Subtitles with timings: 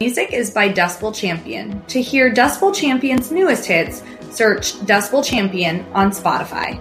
[0.00, 1.80] Music is by Dustbowl Champion.
[1.86, 6.80] To hear Dustbowl Champion's newest hits, search Dustbowl Champion on Spotify.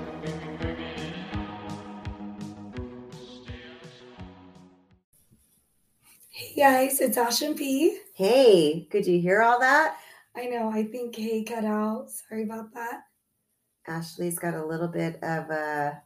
[6.32, 8.00] Hey guys, it's Ash and P.
[8.16, 9.98] Hey, could you hear all that?
[10.36, 12.10] I know, I think hey cut out.
[12.10, 13.04] Sorry about that.
[13.88, 16.02] Ashley's got a little bit of a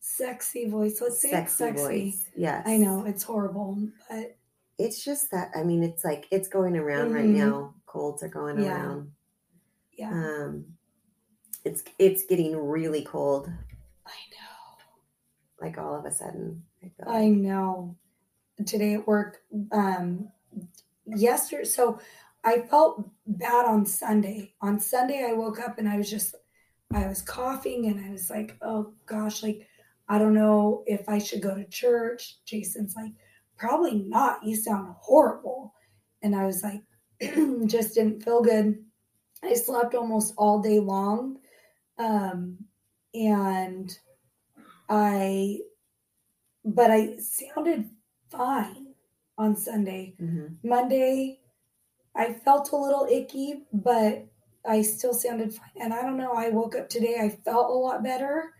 [0.00, 1.00] Sexy voice.
[1.02, 1.82] Let's say sexy, sexy.
[1.82, 2.24] voice.
[2.34, 2.62] Yes.
[2.66, 3.78] I know, it's horrible,
[4.08, 4.37] but
[4.78, 7.36] It's just that, I mean, it's like, it's going around right Mhm.
[7.38, 7.74] now.
[7.86, 8.72] Colds are going Yeah.
[8.86, 9.12] around.
[9.92, 10.78] yeah, Um,
[11.64, 13.48] it's it's getting really cold,
[14.06, 14.78] I know.
[15.60, 16.64] like all of a sudden.
[16.80, 17.96] I feel I know.
[18.64, 20.30] Today at work, um,
[21.04, 21.98] yesterday, so
[22.44, 24.54] I felt bad on Sunday.
[24.60, 26.36] On Sunday, I woke up and I was just,
[26.92, 29.66] I was coughing and I was like, oh gosh, like,
[30.08, 32.44] I don't know if I should go to church.
[32.44, 33.12] Jason's like,
[33.58, 34.44] probably not.
[34.44, 35.74] You sound horrible.
[36.22, 36.82] And I was like,
[37.66, 38.84] just didn't feel good.
[39.42, 41.38] I slept almost all day long.
[41.98, 42.58] Um,
[43.14, 43.96] and
[44.88, 45.60] I,
[46.64, 47.90] but I sounded
[48.30, 48.94] fine
[49.36, 50.14] on Sunday.
[50.20, 50.56] Mhm.
[50.62, 51.40] Monday,
[52.14, 54.26] I felt a little icky, but
[54.66, 55.70] I still sounded fine.
[55.80, 58.54] And I don't know, I woke up today, I felt a lot better,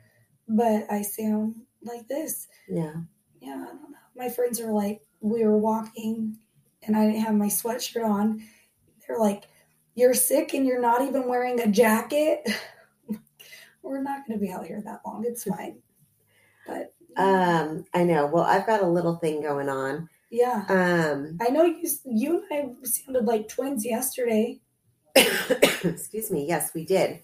[0.48, 2.48] but I sound like this.
[2.68, 2.94] Yeah.
[3.40, 3.98] Yeah, I don't know.
[4.18, 6.36] My friends are like, we were walking
[6.82, 8.42] and I didn't have my sweatshirt on.
[9.06, 9.44] They're like,
[9.94, 12.40] you're sick and you're not even wearing a jacket.
[13.82, 15.24] we're not going to be out here that long.
[15.26, 15.78] It's fine.
[16.66, 18.26] But Um, I know.
[18.26, 20.08] Well, I've got a little thing going on.
[20.30, 21.88] yeah, Um, I know you.
[22.04, 24.60] You and I sounded like twins yesterday.
[25.16, 26.46] excuse me.
[26.46, 27.20] Yes, we did.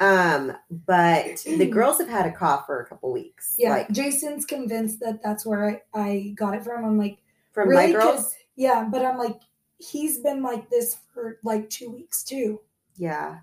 [0.00, 3.54] Um, but the girls have had a cough for a couple weeks.
[3.58, 6.84] Yeah, Like Jason's convinced that that's where I, I got it from.
[6.84, 7.18] I'm like,
[7.52, 7.92] from really?
[7.92, 8.34] my girls.
[8.56, 9.40] yeah, but I'm like,
[9.78, 12.60] he's been like this for like two weeks too.
[12.96, 13.38] Yeah,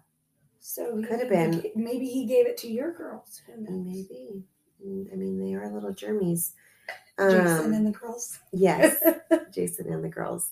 [0.59, 1.63] So he- Could have been.
[1.75, 3.41] Maybe he gave it to your girls.
[3.57, 4.43] Maybe.
[4.83, 6.51] I mean, they are little germies.
[7.19, 8.39] Jason Um, and the girls.
[8.51, 8.95] yes,
[9.53, 10.51] Jason and the girls.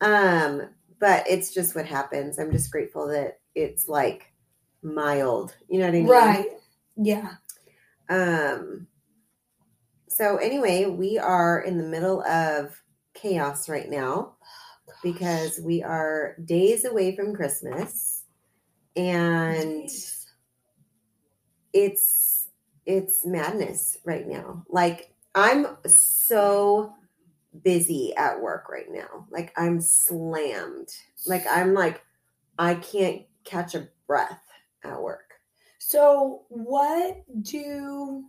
[0.00, 0.62] Um,
[0.98, 2.38] but it's just what happens.
[2.38, 4.29] I'm just grateful that it's like
[4.82, 5.54] mild.
[5.68, 6.06] You know what I mean?
[6.06, 6.46] Right.
[6.96, 7.32] Yeah.
[8.08, 8.86] Um,
[10.08, 12.80] so anyway, we are in the middle of
[13.14, 14.34] chaos right now
[15.02, 18.24] because we are days away from Christmas
[18.96, 20.26] and Jeez.
[21.72, 22.48] it's
[22.86, 24.64] it's madness right now.
[24.68, 26.94] Like I'm so
[27.62, 29.26] busy at work right now.
[29.30, 30.88] Like I'm slammed.
[31.26, 32.02] Like I'm like
[32.58, 34.42] I can't catch a breath
[34.84, 35.34] at work.
[35.78, 38.24] So what do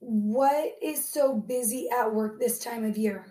[0.00, 3.24] what is so busy at work this time of year?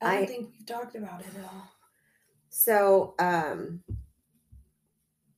[0.00, 1.68] I don't I- think we've talked about it at all.
[2.48, 3.82] So um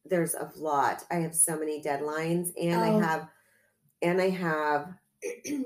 [0.04, 1.04] there's a lot.
[1.10, 2.82] I have so many deadlines and Oh.
[2.82, 3.28] I have
[4.02, 4.94] and I have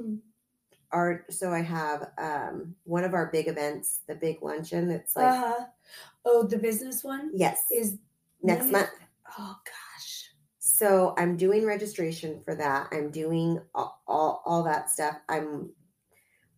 [0.93, 4.91] art so I have um one of our big events, the big luncheon.
[4.91, 5.67] It's like uh-huh.
[6.25, 7.99] Oh, the business one yes, is
[8.43, 8.91] next month.
[9.39, 10.31] Oh gosh.
[10.59, 12.89] So I'm doing registration for that.
[12.93, 15.17] I'm doing all, all, all that stuff.
[15.29, 15.71] I'm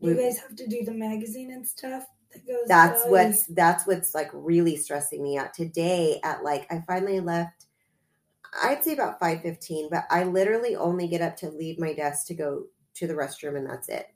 [0.01, 3.87] You guys have to do the magazine and stuff that goes that's oh, what's that's
[3.87, 7.67] what's like really stressing me out today at like i finally left
[8.65, 12.35] i'd say about 5.15 but i literally only get up to leave my desk to
[12.35, 14.09] go to the restroom and that's it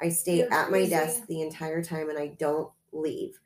[0.00, 3.38] i stay You're at my desk the entire time and i don't leave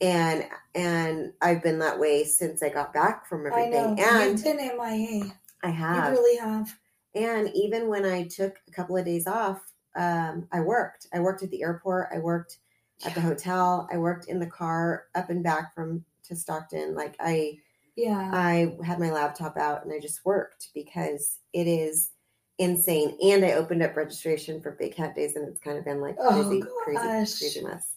[0.00, 4.56] and and i've been that way since i got back from everything and You've been
[4.78, 5.32] MIA.
[5.62, 6.74] i You have really have.
[7.14, 9.60] and even when I took a couple of days off,
[9.96, 11.06] um, I worked.
[11.14, 12.08] I worked at the airport.
[12.14, 12.58] I worked
[13.06, 13.88] at the hotel.
[13.90, 16.94] I worked in the car up and back from to Stockton.
[16.94, 17.58] Like I,
[17.96, 18.30] Yeah.
[18.34, 22.10] I had my laptop out and I just worked because it is
[22.58, 23.16] insane.
[23.22, 26.16] And I opened up registration for Big Cat Days, and it's kind of been like
[26.20, 27.92] Oh, crazy, crazy, crazy mess.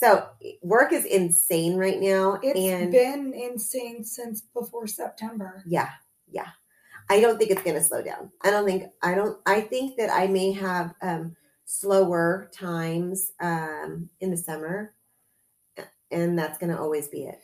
[0.00, 0.26] So
[0.62, 5.62] work is insane right now, It's and been insane since before September.
[5.66, 5.90] yeah,
[6.30, 6.48] yeah.
[7.10, 8.30] I don't think it's going to slow down.
[8.40, 11.36] I don't think I don't I think that I may have um
[11.66, 14.94] slower times um in the summer
[16.10, 17.38] and that's going to always be it.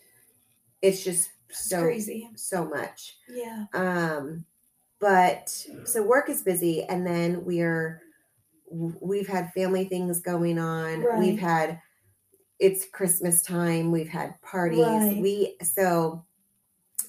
[0.81, 2.31] It's just It's so crazy.
[2.37, 3.17] so much.
[3.29, 3.67] Yeah.
[3.75, 4.45] Um,
[4.99, 5.51] but
[5.85, 8.01] so work is busy, and then we're
[8.71, 11.03] we've had family things going on.
[11.03, 11.19] Right.
[11.19, 11.81] We've had
[12.59, 13.93] it's Christmas time.
[13.93, 14.85] We've had parties.
[14.85, 15.19] Right.
[15.19, 16.25] We so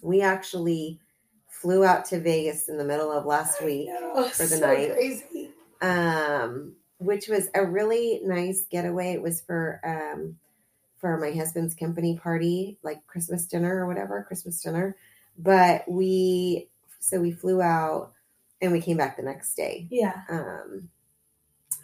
[0.02, 1.00] we actually
[1.48, 4.94] flew out to Vegas in the middle of last week, for the so night.
[4.94, 5.52] Crazy.
[5.82, 9.14] um, which was a really nice getaway.
[9.14, 10.38] It was for um,
[10.98, 14.96] for my husband's company party, like Christmas dinner or whatever, Christmas dinner.
[15.38, 16.68] But we
[17.00, 18.14] so we flew out
[18.62, 19.88] and we came back the next day.
[19.90, 20.22] Yeah.
[20.30, 20.90] Um,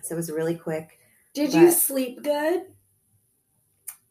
[0.02, 1.00] so it was really quick.
[1.34, 2.64] Did you sleep good?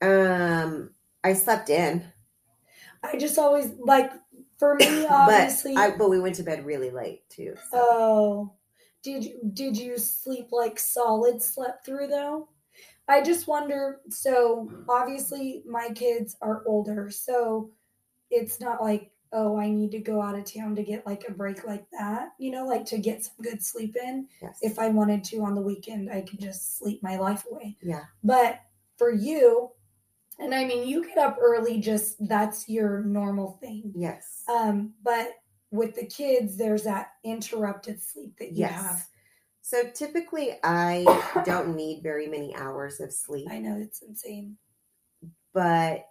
[0.02, 0.90] Um,
[1.24, 2.04] I slept in,
[3.02, 4.10] I just always like
[4.58, 7.54] for me but obviously I but we went to bed really late too.
[7.70, 8.52] so- Oh,
[9.02, 12.48] did you did you sleep like solid slept through though?
[13.08, 14.00] I just wonder.
[14.10, 17.70] So obviously my kids are older, so
[18.30, 21.32] it's not like oh I need to go out of town to get like a
[21.32, 22.30] break like that.
[22.38, 24.28] You know, like to get some good sleep in.
[24.40, 24.58] yes.
[24.62, 27.76] If I wanted to on the weekend, I could just sleep my life away.
[27.82, 28.04] yeah.
[28.22, 28.60] But
[28.98, 29.70] for you,
[30.42, 33.92] and I mean you get up early, just that's your normal thing.
[33.94, 34.42] Yes.
[34.48, 35.30] Um, but
[35.70, 38.72] with the kids, there's that interrupted sleep that you yes.
[38.72, 39.06] have.
[39.62, 41.04] So typically I
[41.44, 43.48] don't need very many hours of sleep.
[43.50, 44.56] I know it's insane.
[45.54, 46.06] but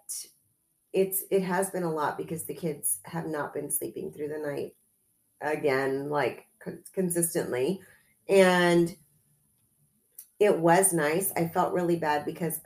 [0.92, 4.38] it's it has been a lot because the kids have not been sleeping through the
[4.38, 4.74] night
[5.40, 7.80] again like con- consistently
[8.28, 8.94] and
[10.38, 12.60] it was nice i felt really bad because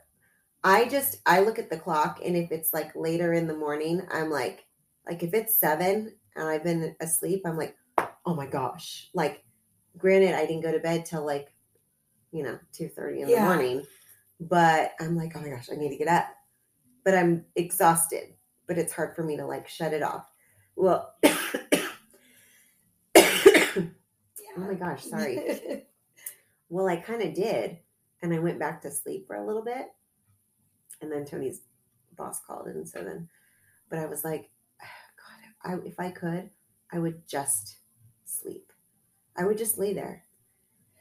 [0.66, 4.02] i just i look at the clock and if it's like later in the morning
[4.12, 4.64] i'm like
[5.08, 7.76] like if it's seven and i've been asleep i'm like
[8.26, 9.44] oh my gosh like
[9.96, 11.52] granted i didn't go to bed till like
[12.32, 13.82] you know 2.30 in the morning
[14.40, 16.26] but i'm like oh my gosh i need to get up
[17.06, 18.34] but I'm exhausted.
[18.66, 20.28] But it's hard for me to like shut it off.
[20.74, 21.38] Well, oh
[24.56, 25.84] my gosh, sorry.
[26.68, 27.78] Well, I kind of did,
[28.22, 29.86] and I went back to sleep for a little bit,
[31.00, 31.62] and then Tony's
[32.16, 33.28] boss called, and so then,
[33.90, 34.50] but I was like,
[35.64, 36.50] God, I, if I could,
[36.93, 37.76] I would just
[38.25, 38.72] sleep.
[39.37, 40.25] I would just lay there,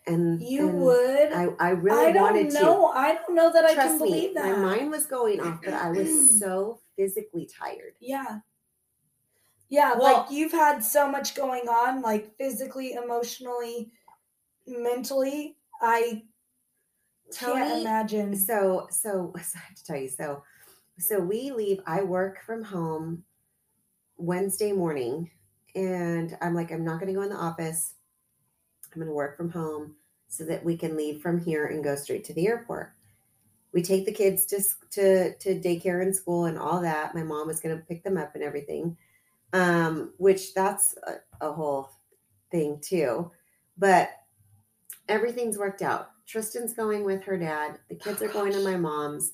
[0.08, 1.32] and you and would.
[1.34, 2.62] I, I really wanted to I don't wanted to.
[2.62, 2.88] know.
[2.88, 4.46] I don't know that I can me, believe that.
[4.46, 7.94] my mind was going off, but I was so physically tired.
[8.02, 8.40] Yeah.
[9.70, 13.92] Yeah, Well- like you've had so much going on, like physically, emotionally,
[14.68, 15.58] mentally.
[15.82, 16.24] I
[17.34, 18.36] can't imagine.
[18.36, 20.10] So, so, so I have to tell you.
[20.10, 20.44] So,
[21.00, 21.80] so we leave.
[21.86, 23.24] I work from home
[24.18, 25.30] Wednesday morning,
[25.76, 27.96] and I'm like, I'm not going to go in the office.
[28.94, 29.96] I'm going to work from home
[30.28, 32.94] so that we can leave from here and go straight to the airport.
[33.74, 37.14] We take the kids to to to daycare and school and all that.
[37.14, 38.96] My mom was going to pick them up and everything,
[39.52, 41.90] um, which that's a, a whole
[42.52, 43.32] thing too.
[43.78, 44.12] But
[45.10, 46.12] everything's worked out.
[46.28, 47.80] Tristan's going with her dad.
[47.90, 49.34] The kids are going to my mom's.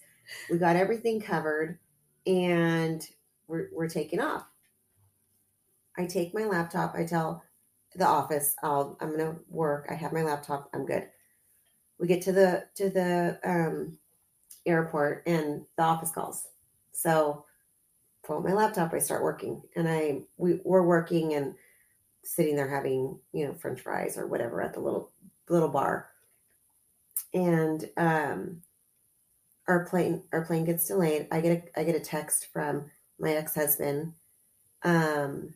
[0.49, 1.79] We got everything covered,
[2.25, 3.05] and
[3.47, 4.45] we're we're taking off.
[5.97, 6.95] I take my laptop.
[6.95, 7.43] I tell
[7.95, 9.87] the office, I'll I'm gonna work.
[9.89, 10.69] I have my laptop.
[10.73, 11.07] I'm good.
[11.99, 13.97] We get to the to the um,
[14.65, 16.47] airport, and the office calls.
[16.93, 17.45] So
[18.23, 18.93] pull out my laptop.
[18.93, 21.55] I start working, and I we we're working and
[22.23, 25.11] sitting there having you know French fries or whatever at the little
[25.49, 26.10] little bar
[27.33, 28.61] and um
[29.67, 31.27] our plane our plane gets delayed.
[31.31, 34.13] I get a i get a text from my ex-husband
[34.83, 35.53] um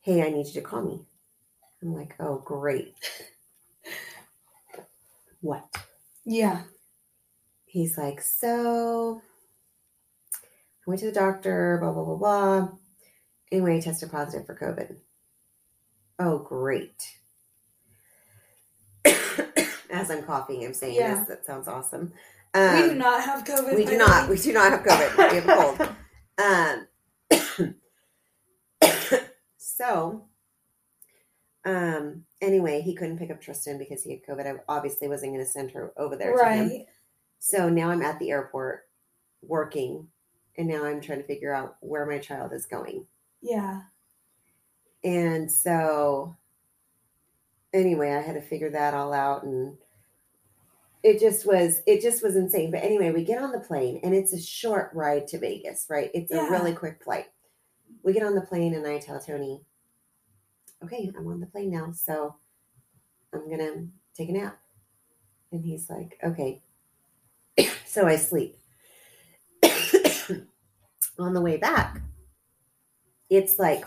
[0.00, 1.00] hey i need you to call me.
[1.82, 2.94] I'm like oh great.
[5.42, 5.64] What?
[6.26, 6.62] Yeah.
[7.64, 9.22] he's like so
[10.36, 12.68] i went to the doctor blah blah blah blah.
[13.52, 14.96] Anyway tested positive for covid.
[16.18, 17.19] Oh great
[20.00, 21.14] as i'm coughing i'm saying Yeah.
[21.14, 22.12] this that sounds awesome
[22.54, 23.74] we do Um, not have COVID.
[23.76, 25.78] we do not we do not have covid we have a cold
[27.68, 27.74] um
[29.56, 30.24] so
[31.64, 35.44] um anyway he couldn't pick up tristan because he had covid i obviously wasn't going
[35.44, 36.86] to send her over there to him right.
[37.38, 38.86] so now I'm at the airport
[39.42, 40.06] working,
[40.58, 43.06] and now I'm trying to figure out where my child is going.
[43.40, 43.80] Yeah.
[45.02, 46.36] And so,
[47.72, 49.78] anyway, I had to figure that all out, and
[51.02, 52.70] it just was it just was insane.
[52.70, 56.10] But anyway, we get on the plane, and it's a short ride to Vegas, right?
[56.14, 56.48] It's Yeah.
[56.48, 57.26] a really quick flight.
[58.02, 59.64] We get on the plane, and I tell Tony,
[60.84, 62.36] "Okay, I'm on the plane now, so
[63.32, 64.60] I'm gonna take a nap."
[65.52, 66.62] And he's like, "Okay."
[67.86, 68.56] so I sleep.
[71.18, 72.00] on the way back,
[73.28, 73.84] it's like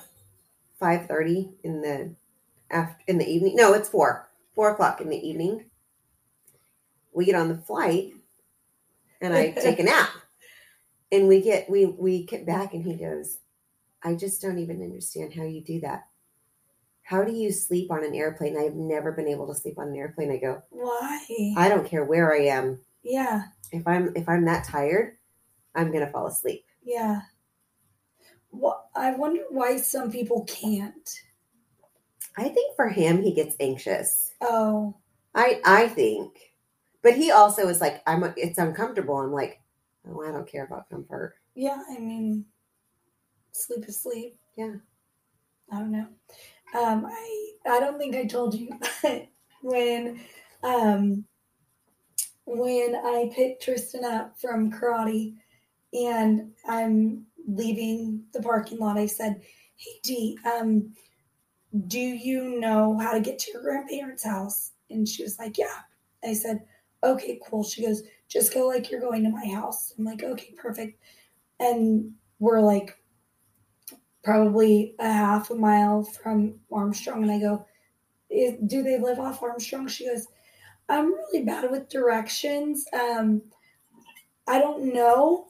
[0.80, 2.16] five thirty in the
[2.70, 3.56] after in the evening.
[3.56, 5.70] No, it's four four o'clock in the evening.
[7.14, 8.14] We get on the flight,
[9.22, 10.10] and I take a nap,
[11.12, 13.38] and we get we we get back, and he goes,
[14.04, 16.08] "I just don't even understand how you do that.
[17.04, 18.58] How do you sleep on an airplane?
[18.58, 21.54] I've never been able to sleep on an airplane." I go, Why?
[21.58, 22.80] "I don't care where I am.
[23.04, 25.18] yeah, If I'm if I'm that tired,
[25.76, 27.22] I'm gonna fall asleep." yeah.
[28.52, 31.10] Well, I wonder why some people can't.
[32.38, 34.32] I think for him, he gets anxious.
[34.42, 34.96] Oh,
[35.36, 36.53] I I think,
[37.04, 38.24] but he also is like, I'm.
[38.38, 39.18] It's uncomfortable.
[39.18, 39.62] I'm like,
[40.10, 41.36] oh, I don't care about comfort.
[41.56, 41.82] yeah.
[41.90, 42.46] I mean,
[43.52, 44.38] sleep is sleep.
[44.58, 44.76] Yeah.
[45.72, 46.08] I don't know.
[46.80, 48.70] Um, I I don't think I told you
[49.02, 49.28] but
[49.62, 50.20] when
[50.64, 51.26] um
[52.46, 55.36] when I picked Tristan up from karate
[55.94, 59.42] and I'm leaving the parking lot, I said,
[59.78, 60.94] Hey Dee, um,
[61.88, 64.72] do you know how to get to your grandparents' house?
[64.90, 65.80] And she was like, Yeah.
[66.24, 66.62] I said,
[67.04, 67.64] Okay, cool.
[67.64, 69.94] She goes, just go like you're going to my house.
[69.98, 71.00] I'm like, okay, perfect.
[71.60, 72.98] And we're like
[74.24, 77.24] probably a half a mile from Armstrong.
[77.24, 77.66] And I go,
[78.66, 79.88] do they live off Armstrong?
[79.88, 80.28] She goes,
[80.90, 82.86] I'm really bad with directions.
[82.94, 83.42] Um,
[84.48, 85.48] I don't know.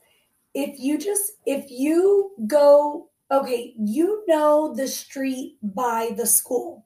[0.54, 6.86] If you just, if you go, okay, you know the street by the school.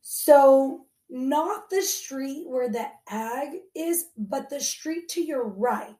[0.00, 5.94] So, not the street where the ag is, but the street to your right.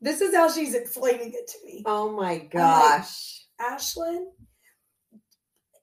[0.00, 1.82] This is how she's explaining it to me.
[1.84, 3.42] Oh my gosh.
[3.60, 4.24] Ashlyn.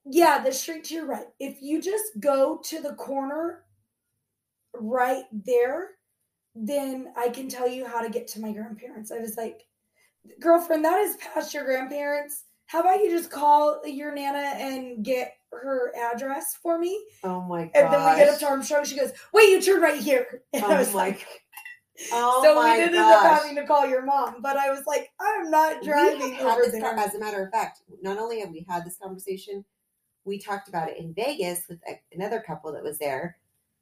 [0.03, 1.27] Yeah, the street to your right.
[1.39, 3.65] If you just go to the corner
[4.73, 5.89] right there,
[6.55, 9.11] then I can tell you how to get to my grandparents.
[9.11, 9.61] I was like,
[10.39, 12.45] girlfriend, that is past your grandparents.
[12.71, 17.05] How about you just call your nana and get her address for me?
[17.21, 17.71] Oh my gosh.
[17.75, 18.85] And then we get up to Armstrong.
[18.85, 20.43] She goes, wait, you turn right here.
[20.53, 21.27] And I Oh was my like,
[22.13, 23.25] Oh so my we ended gosh.
[23.25, 24.41] up having to call your mom.
[24.41, 26.81] But I was like, I'm not driving over this there.
[26.95, 29.65] co- as a matter of fact, not only have we had this conversation,
[30.23, 31.79] we talked about it in Vegas with
[32.13, 33.37] another couple that was there.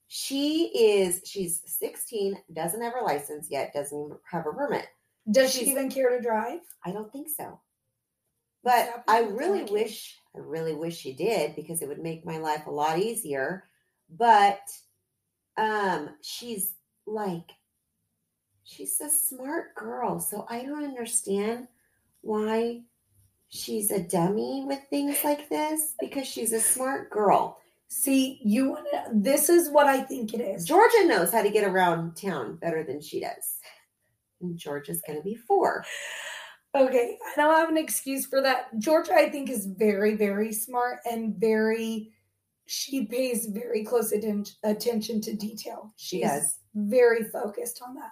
[0.08, 4.88] She is she's 16, doesn't have her license yet, doesn't even have a permit.
[5.30, 6.62] Does she even care to drive?
[6.84, 7.60] I don't think so.
[8.64, 12.68] But I really wish I really wish she did because it would make my life
[12.68, 13.66] a lot easier.
[14.10, 14.62] But
[15.58, 16.76] um she's
[17.06, 17.52] like
[18.64, 21.68] she's a smart girl, so I don't understand
[22.22, 22.82] why
[23.50, 27.58] she's a dummy with things like this because she's a smart girl.
[27.88, 29.06] See, you want to.
[29.14, 30.66] This is what I think it is.
[30.66, 33.58] Georgia knows how to get around town better than she does.
[34.42, 35.84] And Georgia's going to be 4.
[36.76, 38.78] Okay, I don't have an excuse for that.
[38.78, 42.12] Georgia, I think, is very, very smart and very.
[42.68, 45.92] She pays very close atten- attention to detail.
[45.98, 46.60] She She's does.
[46.76, 48.12] very focused on that.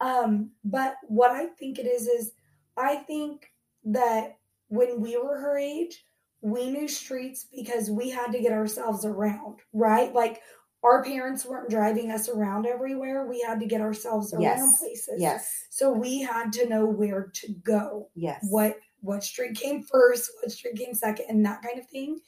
[0.00, 2.30] Um, but what I think it is is,
[2.76, 3.50] I think
[3.86, 4.36] that
[4.68, 6.04] when we were her age,
[6.40, 10.14] we knew streets because we had to get ourselves around, right?
[10.14, 10.40] Like
[10.82, 13.26] our parents weren't driving us around everywhere.
[13.26, 14.78] We had to get ourselves around Yes.
[14.78, 15.20] places.
[15.20, 15.66] Yes.
[15.70, 18.44] So we had to know where to go, Yes.
[18.50, 22.18] what what street came first, what street came second, and that kind of thing.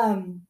[0.00, 0.46] Um,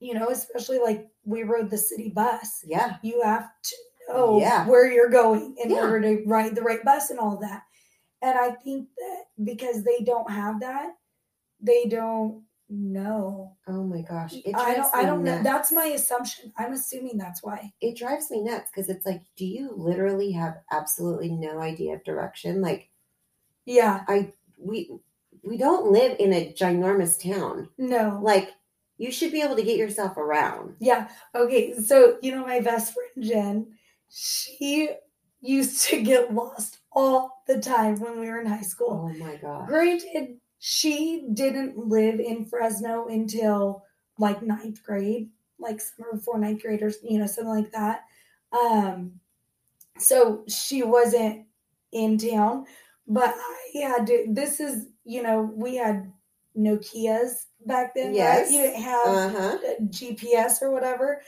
[0.00, 2.64] you know, especially like we rode the city bus.
[2.66, 2.96] Yeah.
[3.02, 3.76] You have to
[4.08, 4.66] know Yeah.
[4.66, 5.82] where you're going in Yeah.
[5.82, 7.62] order to ride the right bus and all that.
[8.22, 10.96] And I think that because they don't have that,
[11.60, 13.56] they don't know.
[13.66, 14.34] Oh my gosh.
[14.34, 15.42] It I don't I don't know.
[15.42, 16.52] That's my assumption.
[16.56, 17.72] I'm assuming that's why.
[17.80, 22.04] it drives me nuts because it's like, do you literally have absolutely no idea of
[22.04, 22.62] direction?
[22.62, 22.88] Like
[23.64, 24.04] Yeah.
[24.08, 24.90] I we
[25.42, 27.68] we don't live in a ginormous town.
[27.78, 28.20] No.
[28.22, 28.50] Like
[28.98, 30.76] you should be able to get yourself around.
[30.78, 31.08] Yeah.
[31.34, 31.74] Okay.
[31.74, 33.66] So, you know, my best friend Jen,
[34.10, 34.90] she
[35.40, 39.10] used to get lost all the time when we were in high school.
[39.10, 39.68] Oh my god.
[39.68, 43.84] Granted, she didn't live in Fresno until
[44.18, 48.04] like ninth grade, like summer before ninth grade or, you know, something like that.
[48.52, 49.20] Um,
[49.98, 51.46] so she wasn't
[51.92, 52.66] in town,
[53.08, 56.12] but I had to, this is, you know, we had
[56.56, 58.50] Nokias back then, Yes.
[58.50, 58.52] right?
[58.52, 59.58] You didn't have Uh-huh.
[59.90, 61.22] GPS or whatever,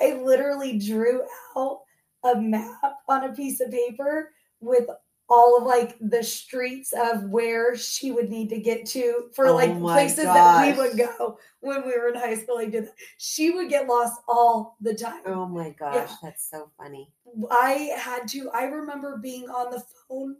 [0.00, 1.22] I literally drew
[1.56, 1.82] out
[2.24, 4.88] a map on a piece of paper with
[5.28, 9.56] all of like the streets of where she would need to get to for Oh
[9.56, 12.58] like places that we would go when we were in high school.
[12.58, 12.94] I did that.
[13.18, 15.22] She would get lost all the time.
[15.26, 17.10] Oh my gosh, that's so funny.
[17.50, 20.36] I had to, I remember being on the phone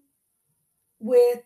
[1.00, 1.42] with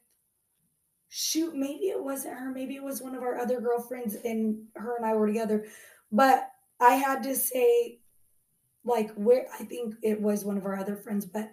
[1.08, 4.96] shoot, maybe it wasn't her, maybe it was one of our other girlfriends, and her
[4.96, 5.66] and I were together.
[6.12, 8.00] But I had to say,
[8.84, 11.50] like, where I think it was one of our other friends, but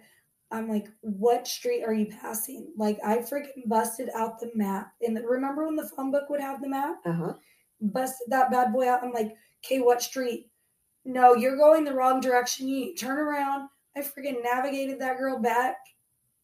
[0.50, 2.72] I'm like, what street are you passing?
[2.76, 4.92] Like, I freaking busted out the map.
[5.02, 6.96] And remember when the phone book would have the map?
[7.04, 7.32] Uh huh.
[7.80, 9.04] Busted that bad boy out.
[9.04, 10.50] I'm like, okay, what street?
[11.04, 12.68] No, you're going the wrong direction.
[12.68, 13.68] You turn around.
[13.96, 15.76] I freaking navigated that girl back.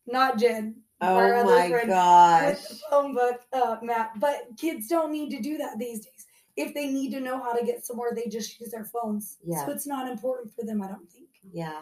[0.07, 0.77] Not Jen.
[1.01, 2.57] our Oh other my gosh.
[2.57, 4.13] With the phone book uh, map.
[4.21, 6.27] But kids don't need to do that these days.
[6.57, 9.39] If they need to know how to get somewhere, they just use their phones.
[9.45, 9.67] Yeah.
[9.67, 11.29] So it's not important for them, I don't think.
[11.53, 11.81] Yeah.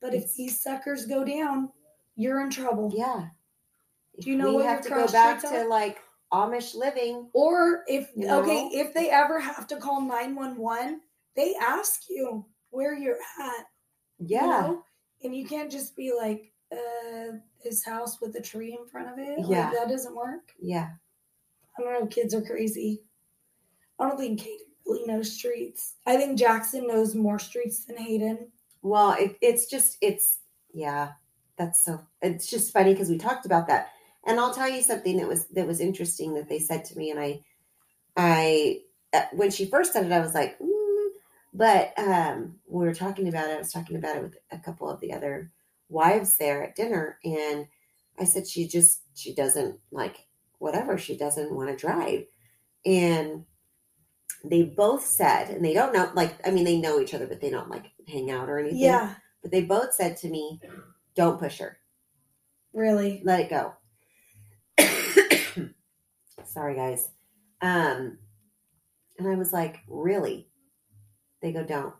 [0.00, 1.70] But if these suckers go down,
[2.16, 2.92] you're in trouble.
[2.96, 3.28] Yeah.
[4.20, 5.98] Do you know we have to go back to like
[6.32, 7.28] Amish living?
[7.32, 11.00] Or if You okay, if they ever have to call nine one one,
[11.36, 13.66] they ask you where you're at.
[14.18, 14.46] you Yeah.
[14.46, 14.84] know?
[15.22, 19.18] and you can't just be like, uh, his house with a tree in front of
[19.18, 19.38] it.
[19.46, 19.66] Yeah.
[19.68, 20.52] like, that doesn't work.
[20.58, 20.90] Yeah.
[21.78, 22.06] I don't know.
[22.06, 23.02] Kids are crazy.
[23.98, 25.96] I don't think Hayden really knows streets.
[26.06, 28.50] I think Jackson knows more streets than Hayden.
[28.82, 30.38] Well, it, it's just it's
[30.72, 31.12] yeah.
[31.60, 32.00] That's so.
[32.22, 33.88] It's just funny because we talked about that,
[34.26, 37.10] and I'll tell you something that was that was interesting that they said to me,
[37.10, 37.40] and I,
[38.16, 38.80] I
[39.12, 41.08] uh, when she first said it, I was like, mm.
[41.52, 43.56] but um, we were talking about it.
[43.56, 45.50] I was talking about it with a couple of the other
[45.90, 47.66] wives there at dinner, and
[48.18, 50.26] I said she just she doesn't like
[50.60, 52.24] whatever she doesn't want to drive,
[52.86, 53.44] and
[54.44, 57.42] they both said, and they don't know like I mean they know each other, but
[57.42, 60.60] they don't like hang out or anything Yeah, but they both said to me,
[61.14, 61.78] "Don't push her.
[62.72, 63.20] really.
[63.24, 63.74] Let it go."
[66.44, 67.08] Sorry, guys.
[67.60, 68.18] Um,
[69.18, 70.48] and I was like, "Really?"
[71.42, 71.94] They go, "Don't."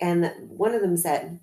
[0.00, 1.40] And one of them said,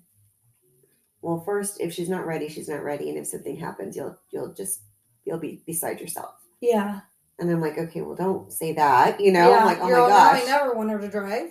[1.20, 4.52] "Well, first, if she's not ready, she's not ready, and if something happens, you'll you'll
[4.54, 4.82] just
[5.24, 7.00] you'll be beside yourself." Yeah.
[7.38, 9.58] And I'm like, "Okay, well, don't say that." You know, yeah.
[9.58, 11.50] I'm like, "Oh my all, "No, gosh!" I never want her to drive.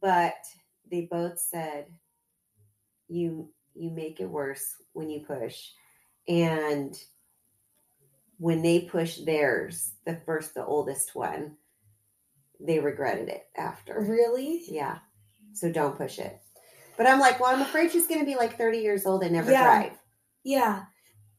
[0.00, 0.34] but
[0.92, 1.86] they both said
[3.08, 5.70] you you make it worse when you push
[6.28, 6.96] and
[8.38, 11.56] when they pushed theirs the first the oldest one
[12.60, 14.62] they regretted it after Really?
[14.68, 14.98] yeah
[15.54, 16.38] so don't push it
[16.96, 19.32] but i'm like well i'm afraid she's going to be like 30 years old and
[19.32, 19.64] never Yeah.
[19.64, 19.98] drive
[20.44, 20.82] Yeah.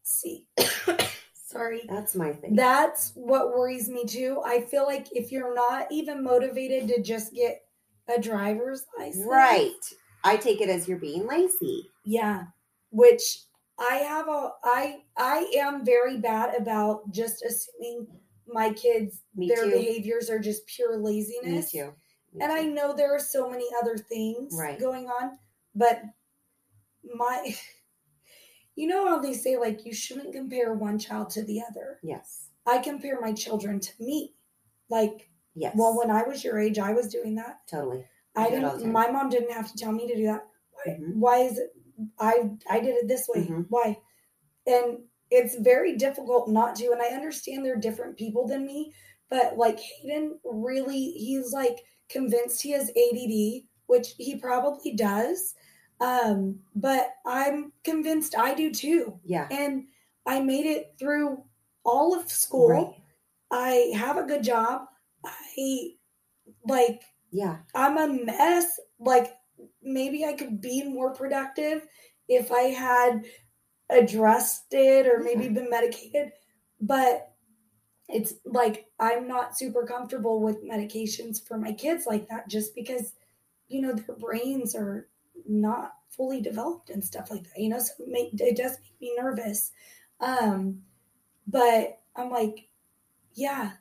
[0.03, 0.47] See.
[1.33, 1.81] Sorry.
[1.87, 4.41] that's my thing That's what worries me too.
[4.43, 7.61] I feel like if you're not even motivated to just get
[8.15, 9.25] a driver's license.
[9.27, 9.79] right
[10.23, 12.45] i take it as you're being lazy Yeah.
[12.91, 13.39] Which
[13.79, 18.05] I have a I I am very bad about just assuming
[18.47, 21.71] my kids me their too behaviors are just pure me laziness.
[21.71, 21.91] too
[22.33, 24.79] Me And I know there are so many other things Right.
[24.79, 25.39] going on,
[25.73, 26.03] but
[27.15, 27.55] my
[28.75, 31.99] you know how they say like you shouldn't compare one child to the other.
[32.03, 34.35] yes I compare my children to me.
[34.89, 37.59] Like, yes well, when I was your age, I was doing that.
[37.69, 38.93] totally I do it all the didn't.
[38.93, 40.47] My mom didn't have to tell me to do that.
[40.71, 40.93] Why?
[40.93, 41.15] Mhm.
[41.15, 41.69] Why is it?
[42.19, 43.45] I I did it this way.
[43.45, 43.65] Mhm.
[43.69, 43.99] Why?
[44.65, 46.91] And it's very difficult not to.
[46.91, 48.93] And I understand they're different people than me,
[49.29, 55.55] but like Hayden, really, he's like convinced he has ADD, which he probably does.
[55.99, 59.19] Um, but I'm convinced I do too.
[59.23, 59.87] yeah And
[60.25, 61.43] I made it through
[61.83, 62.69] all of school.
[62.69, 62.93] right
[63.51, 64.87] I have a good job.
[65.25, 65.91] I
[66.67, 68.79] like yeah I'm a mess.
[68.99, 69.33] Like
[69.81, 71.87] maybe I could be more productive
[72.27, 73.25] if I had
[73.89, 76.31] addressed it or maybe been medicated.
[76.81, 77.31] But
[78.09, 83.13] it's like I'm not super comfortable with medications for my kids like that just because
[83.67, 85.07] you know their brains are
[85.47, 87.59] not fully developed and stuff like that.
[87.59, 89.71] You know, so it, make, it does make me nervous.
[90.19, 90.81] Um,
[91.47, 92.67] but I'm like,
[93.33, 93.71] yeah,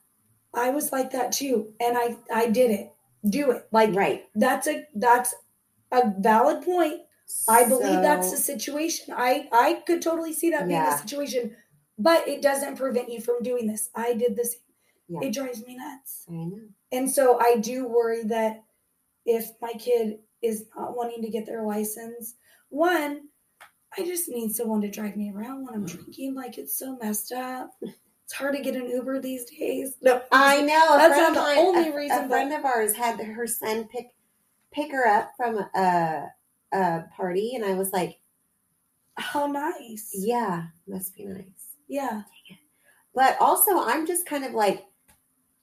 [0.54, 2.92] I was like that too, and I I did it.
[3.28, 5.34] Do it like right that's a that's
[5.92, 7.02] a valid point.
[7.48, 9.14] I believe that's the situation.
[9.16, 10.90] I I could totally see that being Yeah.
[10.90, 11.56] the situation,
[11.98, 13.90] but it doesn't prevent you from doing this.
[13.94, 14.60] I did the same.
[15.08, 15.20] Yeah.
[15.28, 16.60] It drives me nuts, I know.
[16.90, 18.64] and so I do worry that
[19.24, 22.34] if my kid is not wanting to get their license,
[22.70, 23.28] one,
[23.96, 25.90] I just need someone to drive me around when I'm Mm.
[25.92, 26.34] drinking.
[26.34, 27.70] Like it's so messed up.
[28.32, 29.96] It's hard to get an Uber these days.
[30.00, 30.94] No, I know.
[30.94, 33.84] A That's not the mine- only a- reason, A friend of ours had her son
[33.88, 34.06] pick
[34.70, 36.28] pick her up from a,
[36.72, 38.18] a party, and I was like,
[39.18, 40.12] how nice.
[40.14, 41.44] "Yeah, must be nice."
[41.88, 42.22] Yeah.
[43.14, 44.86] But also, I'm just kind of like,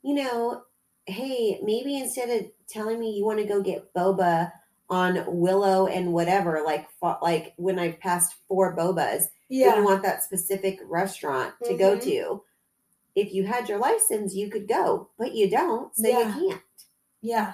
[0.03, 0.61] you know,
[1.07, 4.51] hey, maybe instead of telling me you want to go get boba
[4.91, 6.87] on Willow and whatever, like
[7.23, 9.77] like when I've passed four bobas, Yeah.
[9.79, 12.03] you want that specific restaurant to go Mhm.
[12.03, 12.43] to.
[13.21, 16.35] If you had your license, you could go, but you don't, so Yeah.
[16.39, 16.61] you can't.
[17.21, 17.53] Yeah.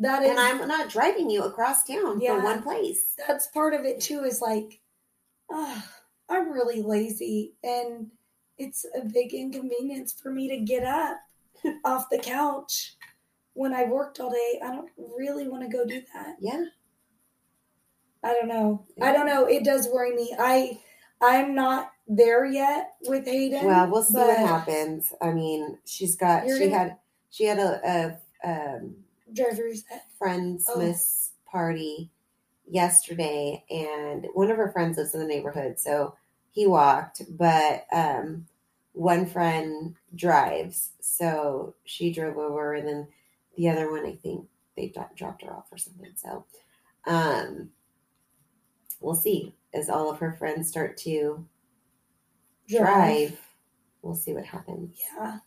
[0.00, 2.36] That is And I'm not driving you across town Yeah.
[2.38, 3.14] for one place.
[3.28, 4.80] that's part of it too is like
[5.54, 5.80] uh,
[6.30, 8.10] i'm really lazy and
[8.58, 11.18] it's a big inconvenience for me to get up
[11.84, 12.96] off the couch
[13.52, 16.64] when i worked all day i don't really want to go do that Yeah.
[18.22, 20.80] i don't know i don't know it does worry me i
[21.20, 25.12] i'm not there yet with hayden Well, we'll see what happens.
[25.22, 26.96] I mean, she's got she gonna- had
[27.30, 28.96] she had a, a um
[29.32, 29.84] driver's
[30.18, 30.78] friend's Oh.
[30.78, 32.10] miss party
[32.68, 36.14] yesterday and one of her friends lives in the neighborhood so
[36.50, 38.46] he walked but um
[38.92, 43.06] one friend drives so she drove over and then
[43.56, 46.44] the other one i think they dropped her off or something so
[47.06, 47.70] um
[49.00, 51.44] we'll see as all of her friends start to
[52.68, 53.38] drive
[54.02, 55.38] we'll see what happens yeah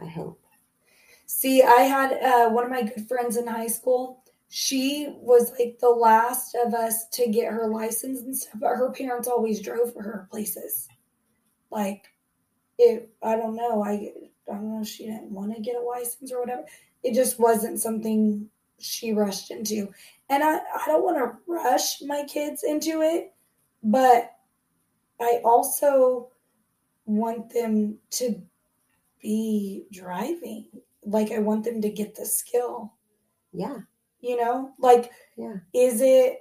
[0.00, 0.40] i hope
[1.32, 4.24] See, I had uh, one of my good friends in high school.
[4.48, 8.90] She was like the last of us to get her license and stuff, but her
[8.90, 10.88] parents always drove her places.
[11.70, 12.08] Like,
[12.78, 13.80] it, I don't know.
[13.80, 14.10] I,
[14.50, 14.80] I don't know.
[14.82, 16.64] if She didn't want to get a license or whatever.
[17.04, 18.48] It just wasn't something
[18.80, 19.88] she rushed into.
[20.30, 23.32] And I, I don't want to rush my kids into it,
[23.84, 24.32] but
[25.20, 26.29] I also
[27.10, 28.42] want them to
[29.20, 30.66] be driving
[31.04, 32.94] like I want them to get the skill.
[33.52, 33.78] yeah
[34.20, 35.56] You know, like Yeah.
[35.74, 36.38] is it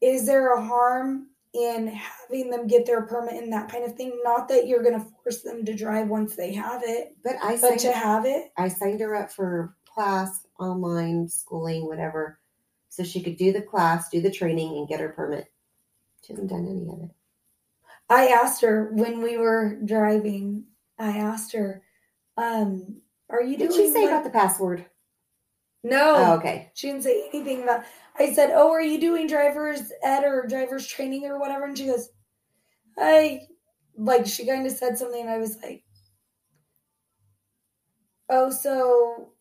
[0.00, 4.20] is there a harm in having them get their permit and that kind of thing?
[4.22, 7.52] Not that you're going to force them to drive once they have it, but i
[7.52, 8.52] but signed to have it.
[8.56, 12.38] I signed her up for class, online schooling, whatever,
[12.90, 15.50] so she could do the class, do the training, and get her permit.
[16.24, 17.14] She hasn't done any of it.
[18.08, 20.64] I asked her when we were driving.
[20.98, 21.82] I asked her,
[22.36, 23.70] um, "Are you doing?
[23.70, 24.86] Did she say about the password?
[25.84, 26.14] no?
[26.16, 26.70] Oh, okay.
[26.74, 27.84] She didn't say anything about.
[28.18, 31.86] I said, "Oh, are you doing driver's ed or driver's training or whatever?" And she
[31.86, 32.08] goes,
[32.96, 33.42] "I
[33.96, 35.84] like." She kind of said something, and I was like,
[38.28, 39.32] "Oh, so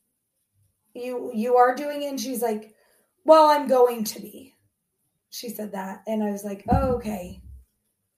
[0.94, 2.74] you you are doing it?" And she's like,
[3.26, 4.56] "Well, I'm going to be."
[5.30, 7.42] She said that, and I was like, "Oh, okay."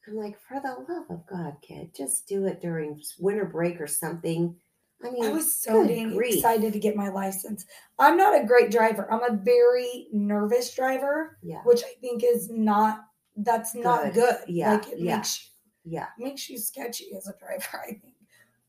[0.10, 3.88] I'm like, for the love of God, kid, just do it during winter break or
[3.88, 4.56] something.
[5.04, 7.66] I mean, I was so dang excited to get my license.
[7.98, 9.12] I'm not a great driver.
[9.12, 13.06] I'm a very nervous driver, yeah, which I think is not.
[13.38, 14.14] That's not Good.
[14.16, 14.38] good.
[14.48, 15.16] Yeah, like it yeah.
[15.18, 15.52] makes
[15.86, 18.16] yeah, makes you sketchy as a driver, I think.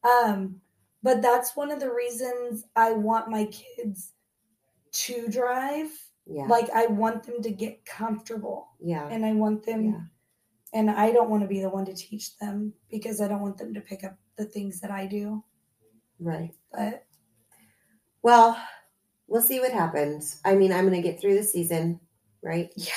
[0.05, 0.61] Um,
[1.03, 4.13] but that's one of the reasons I want my kids
[4.93, 5.91] to drive.
[6.27, 10.11] yeah, Like I want them to get comfortable yeah, and I want them.
[10.73, 13.59] And I don't want to be the one to teach them because I don't want
[13.59, 15.43] them to pick up the things that I do.
[16.19, 16.53] Right.
[16.73, 17.05] But
[18.23, 18.57] Well,
[19.27, 20.41] we'll see what happens.
[20.45, 21.99] I mean, I'm going to get through the season,
[22.43, 22.71] right?
[22.77, 22.93] yeah,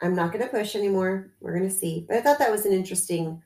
[0.00, 1.32] I'm not going to push anymore.
[1.40, 2.04] We're going to see.
[2.08, 3.42] But I thought that was an interesting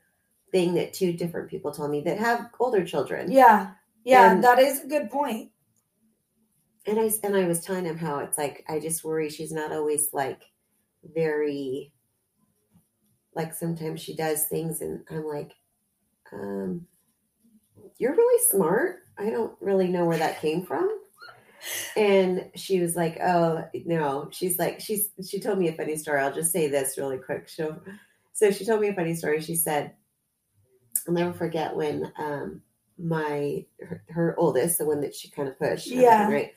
[0.52, 3.30] thing that two different people told me that have older children.
[3.32, 3.72] yeah,
[4.04, 5.50] yeah, And- that is a good point.
[6.86, 9.70] And I and I was telling him how it's like I just worry she's not
[9.70, 10.42] always like
[11.14, 11.92] very
[13.34, 15.52] like sometimes she does things and I'm like
[16.32, 16.86] um
[17.98, 19.00] you're really smart.
[19.18, 20.98] I don't really know where that came from.
[21.96, 26.20] And she was like, "Oh no." She's like, she's she told me a funny story.
[26.20, 27.48] I'll just say this really quick.
[27.48, 27.80] So,
[28.32, 29.40] so she told me a funny story.
[29.40, 29.94] She said,
[31.06, 32.62] "I'll never forget when um
[32.98, 36.28] my her, her oldest, the one that she kind of pushed, Yeah.
[36.28, 36.52] right?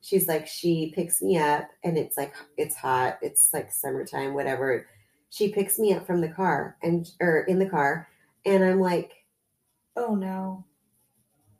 [0.00, 3.18] She's like, she picks me up, and it's like it's hot.
[3.22, 4.88] It's like summertime, whatever.
[5.30, 8.08] She picks me up from the car and or in the car,
[8.44, 9.12] and I'm like,
[9.96, 10.64] Oh no.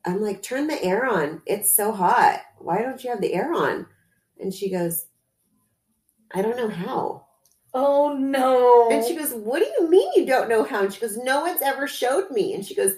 [0.04, 1.42] I'm like, turn the air on.
[1.46, 2.40] It's so hot.
[2.58, 3.86] Why don't you have the air on?
[4.38, 5.06] And she goes,
[6.32, 7.26] I don't know how.
[7.74, 8.88] Oh no.
[8.90, 10.84] And she goes, What do you mean you don't know how?
[10.84, 12.54] And she goes, No one's ever showed me.
[12.54, 12.92] And she goes,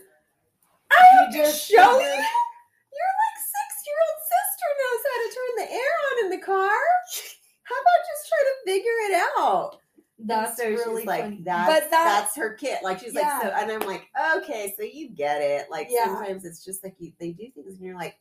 [0.91, 2.07] I You just show you.
[2.07, 6.45] Your like six year old sister knows how to turn the air on in the
[6.45, 6.77] car.
[7.63, 9.77] How about just try to figure it out?
[10.19, 11.43] That's And so really she's like, funny.
[11.45, 12.83] that's, but that, that's her kit.
[12.83, 15.71] Like she's like, so, and I'm like, okay, so you get it.
[15.71, 16.17] Like Yeah.
[16.17, 18.19] sometimes it's just like you, they do things, and you're like,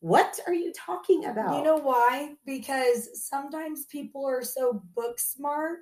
[0.00, 1.56] what are you talking about?
[1.56, 2.34] You know why?
[2.44, 5.80] Because sometimes people are so book smart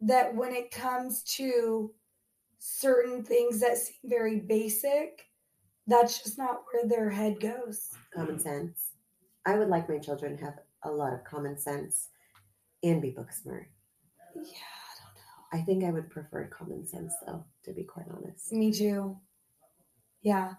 [0.00, 1.92] that when it comes to
[2.58, 5.26] certain things that seem very basic,
[5.86, 7.90] that's just not where their head goes.
[8.14, 8.88] common sense.
[9.46, 12.08] I would like my children to have a lot of common sense
[12.82, 13.70] and be book smart.
[14.34, 14.42] Yeah,
[15.52, 18.52] I think I would prefer common sense, though, to be quite honest.
[18.52, 19.16] Me too.
[20.22, 20.54] Yeah.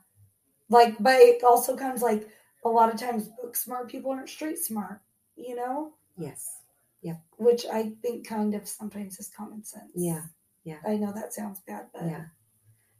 [0.70, 2.28] Like, but it also comes like
[2.66, 5.02] a lot of times book smart people aren't street smart,
[5.36, 5.94] you know?
[6.18, 6.60] Yes.
[7.02, 7.16] Yeah.
[7.38, 9.92] Which I think kind of sometimes is common sense.
[9.96, 10.24] Yeah.
[10.64, 10.78] Yeah.
[10.88, 12.26] I know that sounds bad, but Yeah.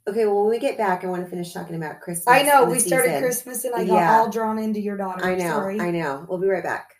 [0.08, 2.26] Okay, well, when we get back, I want to finish talking about Christmas.
[2.26, 3.22] I know we started season.
[3.22, 4.18] Christmas and I got Yeah.
[4.18, 5.24] all drawn into your daughter.
[5.24, 5.50] I know.
[5.50, 5.80] Sorry.
[5.80, 6.26] I know.
[6.28, 6.96] We'll be right back.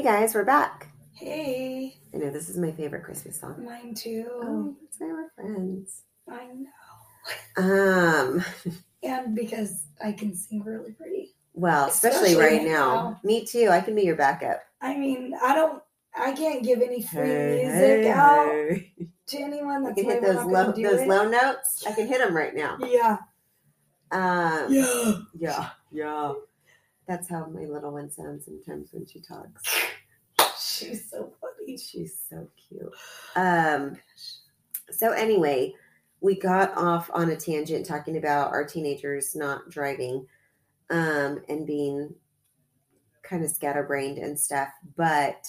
[0.00, 0.88] Hey guys, we're back.
[1.12, 3.62] Hey, I know this is my favorite Christmas song.
[3.62, 4.26] mine too.
[4.32, 6.04] Oh, it's why we're friends.
[6.26, 7.62] I know.
[7.62, 8.42] Um,
[9.02, 11.34] And because I can sing really pretty.
[11.52, 13.10] well, especially, Especially right now.
[13.10, 13.20] now.
[13.24, 13.68] Me too.
[13.70, 14.62] I can be your backup.
[14.80, 15.82] I mean, I don't.
[16.18, 18.92] I can't give any free Hey, music hey, out hey.
[19.26, 19.86] to anyone.
[19.86, 21.08] I can hit those low those it.
[21.08, 21.84] low notes.
[21.86, 22.78] I can hit them right now.
[22.86, 23.18] Yeah.
[24.10, 25.12] Um, Yeah.
[25.38, 26.32] yeah, yeah.
[27.10, 29.64] That's how my little one sounds sometimes when she talks.
[30.56, 31.76] She's so funny.
[31.76, 32.92] She's so cute.
[33.34, 33.96] Um,
[34.92, 35.74] so anyway,
[36.20, 40.24] we got off on a tangent talking about our teenagers not driving,
[40.90, 42.14] um, and being
[43.24, 44.68] kind of scatterbrained and stuff.
[44.96, 45.48] But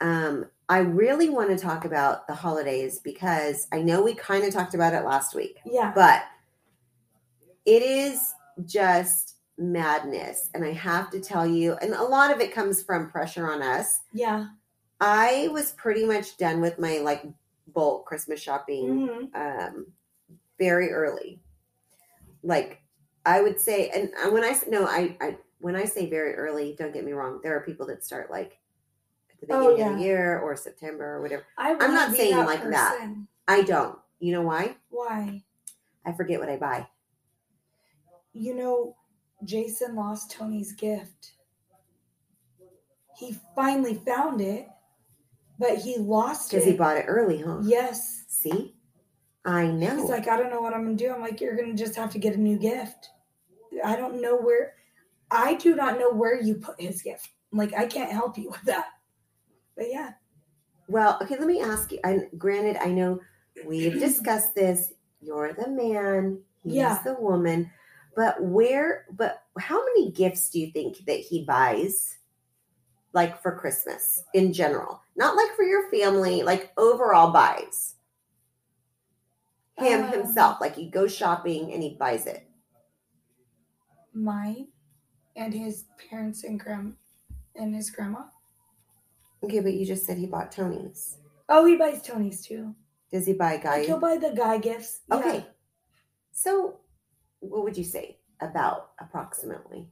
[0.00, 4.54] um, I really want to talk about the holidays because I know we kind of
[4.54, 5.90] talked about it last week, Yeah.
[5.96, 6.22] but
[7.64, 10.50] it is just madness.
[10.54, 13.62] And I have to tell you, and a lot of it comes from pressure on
[13.62, 14.00] us.
[14.12, 14.48] Yeah.
[15.00, 17.24] I was pretty much done with my like
[17.74, 19.86] bulk Christmas shopping hmm um
[20.58, 21.40] very early.
[22.42, 22.80] Like
[23.26, 26.94] I would say and when I no I I when I say very early, don't
[26.94, 28.58] get me wrong, there are people that start like
[29.30, 31.44] at the Oh, beginning of the year or September or whatever.
[31.58, 33.08] I I'm not saying like that.
[33.48, 33.98] I don't.
[34.18, 34.76] You know why?
[34.88, 35.42] Why?
[36.06, 36.86] I forget what I buy.
[38.32, 38.96] You know,
[39.44, 41.32] Jason lost Tony's gift.
[43.18, 44.68] He finally found it,
[45.58, 46.56] but he lost it.
[46.56, 47.60] Because he bought it early, huh?
[47.62, 48.24] Yes.
[48.28, 48.74] See?
[49.44, 49.96] I know.
[49.96, 51.12] He's like, I don't know what I'm gonna do.
[51.12, 53.10] I'm like, you're gonna just have to get a new gift.
[53.84, 54.74] I don't know where.
[55.30, 57.28] I do not know where you put his gift.
[57.52, 58.86] Like, I can't help you with that.
[59.76, 60.12] But yeah,
[60.88, 61.98] Well, okay, let me ask you.
[62.04, 63.20] And granted, I know
[63.66, 64.92] we've discussed this.
[65.20, 67.00] You're the man, he's Yeah.
[67.04, 67.70] the woman.
[68.16, 72.16] But where, but how many gifts do you think that he buys,
[73.12, 75.02] like for Christmas in general?
[75.16, 77.94] Not like for your family, like overall buys.
[79.78, 82.48] Him Um, himself, like he goes shopping and he buys it.
[84.14, 84.68] mine
[85.36, 86.96] and his parents and grand
[87.54, 88.22] and his grandma.
[89.44, 91.18] Okay, but you just said he bought Tony's.
[91.50, 92.74] Oh, he buys Tony's too.
[93.12, 93.76] Does he buy guy?
[93.78, 95.00] Like he'll buy the guy gifts.
[95.10, 95.16] Yeah.
[95.16, 95.46] Okay.
[96.32, 96.80] So,
[97.48, 99.88] what would you say about approximately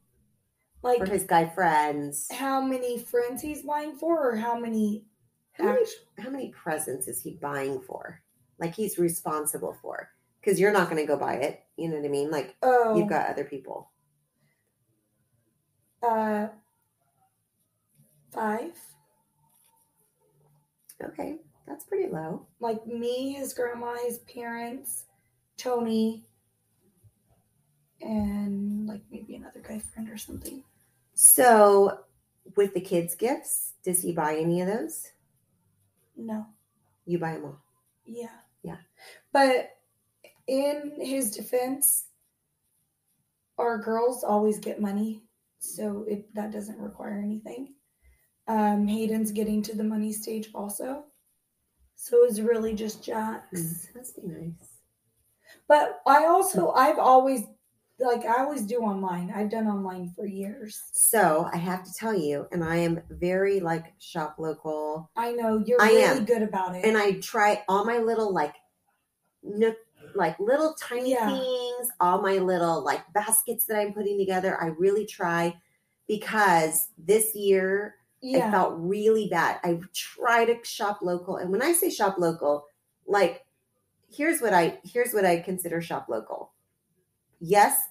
[0.83, 2.29] Like for his guy friends?
[2.31, 5.05] how many friends he's buying for, or how many?
[5.53, 5.87] How many,
[6.19, 8.21] how many presents is he buying for?
[8.59, 10.11] Like he's responsible for?
[10.41, 11.63] Because you're not going to go buy it.
[11.77, 12.31] You know what I mean?
[12.31, 13.91] Like oh, you've got other people.
[16.03, 16.49] uh,
[18.33, 18.73] five.
[21.03, 21.37] Okay,
[21.67, 22.47] that's pretty low.
[22.61, 25.05] Like me, his grandma, his parents,
[25.57, 26.25] Tony,
[28.01, 30.63] and like maybe another guy friend or something.
[31.15, 32.01] So,
[32.57, 35.11] with the kids' gifts, does he buy any of those?
[36.17, 36.47] No.
[37.07, 37.63] You buy them all.
[38.05, 38.29] Yeah.
[38.63, 38.79] Yeah.
[39.33, 39.71] But
[40.47, 42.07] in his defense,
[43.59, 45.23] our girls always get money,
[45.59, 47.75] so it that doesn't require anything.
[48.49, 51.05] Um, Hayden's getting to the money stage also.
[51.95, 53.89] So it's really just Jack's.
[53.97, 54.81] Mm, be nice.
[55.69, 57.45] But I also I've always
[57.99, 59.33] like I always do online.
[59.35, 60.83] I've done online for years.
[60.93, 65.11] So I have to tell you, and I am very like shop local.
[65.17, 66.25] I know you're I really am.
[66.25, 66.85] good about it.
[66.85, 68.55] and I try all my little like
[69.43, 69.77] nook
[70.15, 71.29] like little tiny Yeah.
[71.29, 74.61] things, all my little like baskets that I'm putting together.
[74.63, 75.55] I really try
[76.09, 78.51] because this year I yeah.
[78.51, 79.59] felt really bad.
[79.65, 82.67] I try to shop local, and when I say shop local,
[83.07, 83.45] like
[84.11, 86.53] here's what I here's what I consider shop local.
[87.41, 87.89] Yes,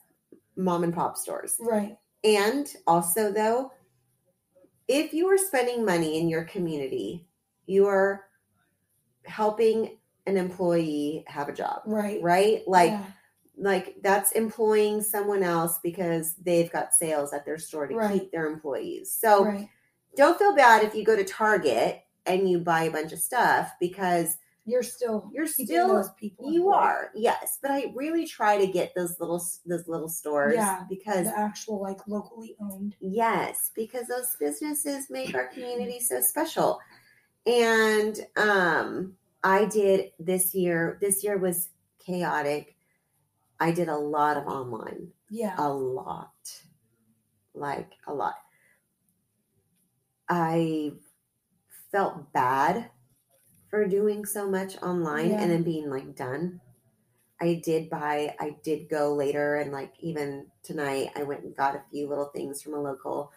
[0.55, 1.55] mom and pop stores.
[1.59, 1.97] right.
[2.23, 3.71] And also, though,
[4.87, 7.27] if you are spending money in your community,
[7.65, 8.25] you are
[9.25, 12.21] helping an employee have a job, Right.
[12.21, 12.63] right?
[12.67, 13.05] Like, Yeah.
[13.57, 18.21] like that's employing someone else because they've got sales at their store to Right.
[18.21, 19.11] keep their employees.
[19.11, 19.69] So right.
[20.15, 23.71] don't feel bad if you go to Target and you buy a bunch of stuff
[23.79, 26.51] because You're still You're still- those people.
[26.51, 30.83] you are yes but i really try to get those little those little stores Yeah,
[30.89, 32.95] because the actual like locally owned.
[33.01, 36.79] yes because those businesses make our community so special
[37.45, 42.75] and um i did this year this year was chaotic
[43.59, 45.55] i did a lot of online Yeah.
[45.57, 46.31] a lot
[47.53, 48.35] like a lot
[50.29, 50.91] i
[51.91, 52.89] felt bad
[53.73, 55.41] for doing so much online Yeah.
[55.41, 56.61] and then being like done
[57.41, 61.73] i did buy i did go later and like even tonight i went and got
[61.75, 63.31] a few little things from a local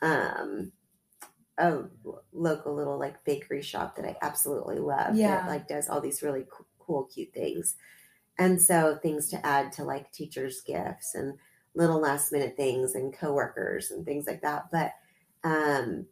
[0.00, 0.72] um
[1.58, 1.82] a
[2.32, 5.42] local little like bakery shop that i absolutely love Yeah.
[5.42, 7.76] that like does all these really co- cool cute things
[8.38, 11.36] and so things to add to like teachers gifts and
[11.74, 14.92] little last minute things and coworkers and things like that but
[15.44, 16.06] um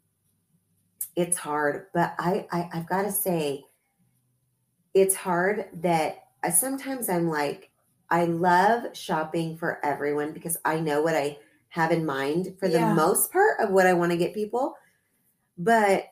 [1.16, 3.64] it's hard but i, I i've got to say
[4.94, 7.70] it's hard that I, sometimes i'm like
[8.11, 12.88] i love shopping for everyone because i know what i have in mind for Yeah.
[12.88, 14.75] the most part of what i want to get people
[15.59, 16.05] but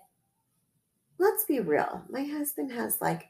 [1.18, 3.28] let's be real my husband has like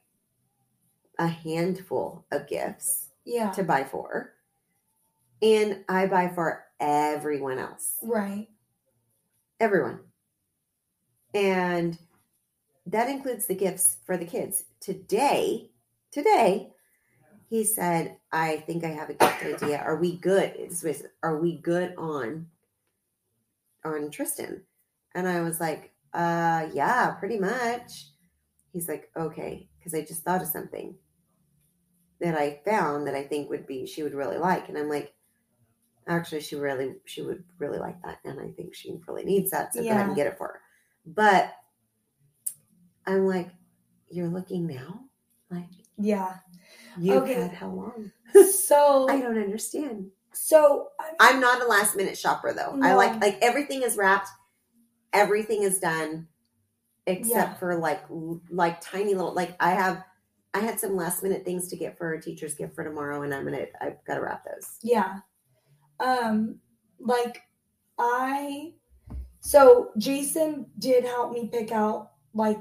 [1.18, 3.50] a handful of gifts Yeah.
[3.52, 4.35] to buy for
[5.42, 8.48] and i buy for everyone else Right.
[9.61, 10.00] everyone.
[11.35, 11.99] And
[12.87, 14.64] that includes the gifts for the kids.
[14.81, 15.71] Today,
[16.11, 16.73] today,
[17.49, 19.79] he said, I think I have a gift idea.
[19.79, 20.55] Are we good?
[21.23, 22.49] Are we good on
[23.85, 24.62] on Tristan?
[25.14, 28.07] And I was like, uh yeah, pretty much.
[28.73, 30.97] He's like, okay, because I just thought of something
[32.21, 34.69] that I found that I think would be she would really like.
[34.69, 35.14] And I'm like,
[36.07, 38.19] actually she really she would really like that.
[38.25, 40.07] And I think she really needs that so that I Yeah.
[40.07, 40.61] can get it for her.
[41.06, 41.52] But
[43.06, 43.48] I'm like,
[44.10, 45.00] you're looking now?
[45.50, 46.36] Like Yeah.
[46.98, 47.34] you've Okay.
[47.34, 48.12] had how long?
[48.52, 50.10] So I don't understand.
[50.32, 52.78] so I'm, I'm not a last minute shopper though.
[52.80, 54.28] I like like everything is wrapped,
[55.12, 56.28] everything is done,
[57.06, 57.54] except Yeah.
[57.54, 58.02] for like
[58.50, 60.04] like tiny little like I have
[60.54, 63.34] I had some last minute things to get for a teacher's gift for tomorrow, and
[63.34, 64.78] I'm gonna I've got to wrap those.
[64.82, 65.18] Yeah.
[65.98, 66.60] Um,
[67.00, 67.42] like
[67.98, 68.74] I
[69.40, 72.59] so Jason did help me pick out like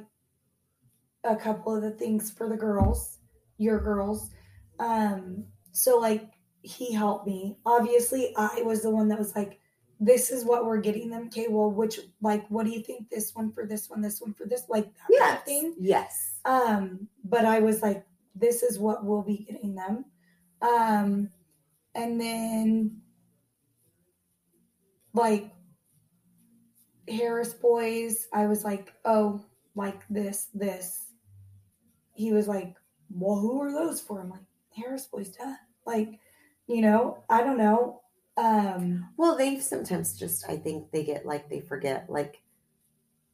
[1.23, 3.17] a couple of the things for the girls,
[3.57, 4.31] your girls.
[4.79, 6.29] Um, so like
[6.61, 7.57] he helped me.
[7.65, 9.59] Obviously, I was the one that was like,
[9.99, 11.25] this is what we're getting them.
[11.27, 14.33] Okay, well, which like what do you think this one for this one, this one
[14.33, 15.75] for this, like that kind of thing.
[15.79, 16.35] yes.
[16.45, 20.05] Um, but I was like, this is what we'll be getting them.
[20.61, 21.29] Um,
[21.95, 23.01] and then
[25.13, 25.51] like
[27.09, 29.41] Harris boys, I was like, oh,
[29.75, 31.07] like this, this.
[32.13, 32.75] He was like,
[33.11, 34.19] well, who are those for?
[34.21, 34.41] I'm like,
[34.75, 35.55] Harris boys, duh.
[35.85, 36.19] Like,
[36.67, 38.01] you know, I don't know.
[38.37, 42.41] Um, Well, they sometimes just I think they get like they forget like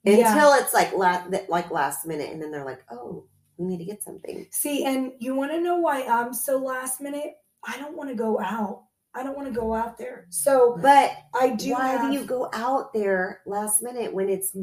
[0.03, 0.31] Yeah.
[0.31, 3.25] until it's like la- like last minute, and then they're like, oh,
[3.57, 4.47] we need to get something.
[4.51, 7.35] See, and you want to know why I'm so last minute?
[7.67, 8.84] I don't want to go out.
[9.15, 10.27] I don't want to go out there.
[10.29, 11.71] So But I do.
[11.71, 14.55] why have, do you go out there last minute when it's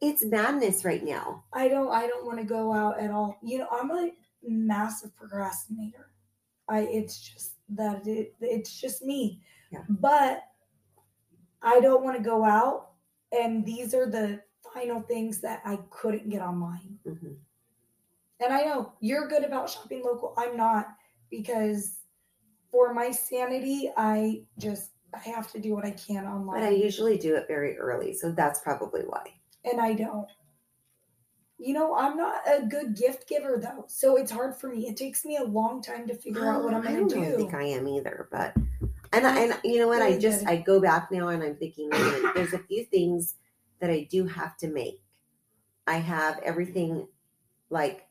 [0.00, 1.44] it's madness right now?
[1.52, 1.90] I don't.
[1.92, 3.38] I don't want to go out at all.
[3.42, 4.10] You know, I'm a
[4.42, 6.10] massive procrastinator.
[6.68, 6.80] I.
[6.80, 8.34] It's just that it.
[8.40, 9.42] It's just me.
[9.70, 9.82] Yeah.
[9.88, 10.44] But
[11.62, 12.92] I don't want to go out,
[13.38, 14.40] and these are the
[14.72, 16.98] final things that I couldn't get online.
[17.06, 17.36] Mhm.
[18.40, 20.32] And I know you're good about shopping local.
[20.38, 20.88] I'm not
[21.30, 21.99] because
[22.70, 26.60] for my sanity, I just I have to do what I can online.
[26.60, 29.34] But I usually do it very early, so that's probably why.
[29.64, 30.28] and I don't.
[31.58, 34.88] You know, I'm not a good gift giver though, so it's hard for me.
[34.88, 37.30] It takes me a long time to figure out what I'm I going don't to
[37.32, 37.36] do.
[37.36, 38.54] think I am either, but
[39.12, 40.00] and I, and you know what?
[40.00, 40.48] I just good.
[40.48, 43.34] I go back now and I'm thinking there's a few things
[43.80, 45.02] that I do have to make.
[45.86, 47.06] I have everything
[47.68, 48.06] like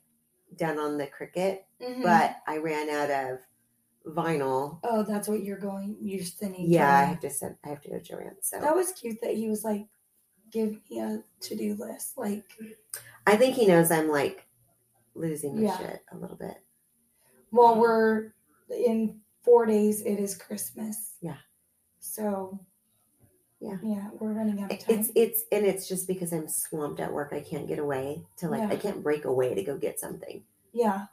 [0.55, 2.03] done on the Cricut, Mhm.
[2.03, 3.39] but I ran out of
[4.07, 4.79] vinyl.
[4.83, 5.97] oh, that's what you're going.
[6.01, 6.69] You're sending.
[6.71, 7.55] Yeah, I have to send.
[7.65, 8.35] I have to go to Jo-Ann.
[8.41, 9.85] So that was cute that he was like,
[10.51, 12.43] "Give me a to do list." Like,
[13.27, 14.45] I think he knows I'm like
[15.15, 15.77] losing my Yeah.
[15.77, 16.57] shit a little bit.
[17.51, 18.33] well, we're
[18.69, 20.01] in four days.
[20.01, 21.13] It is Christmas.
[21.21, 21.37] Yeah.
[21.99, 22.59] So.
[23.61, 23.75] Yeah.
[23.83, 24.99] Yeah, we're running out of time.
[24.99, 27.33] It's it's and it's just because I'm swamped at work.
[27.33, 28.69] I can't get away to like Yeah.
[28.69, 30.43] I can't break away to go get something.
[30.71, 31.07] yeah.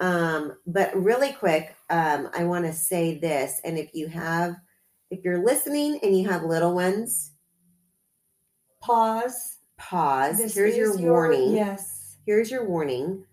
[0.00, 4.56] Um, but really quick, um, I want to say this, and if you have,
[5.10, 7.32] if you're listening and you have little ones,
[8.80, 9.58] Pause.
[9.76, 10.38] pause.
[10.38, 11.54] This Here's your is warning.
[11.54, 12.16] Yes.
[12.24, 13.24] Here's your warning.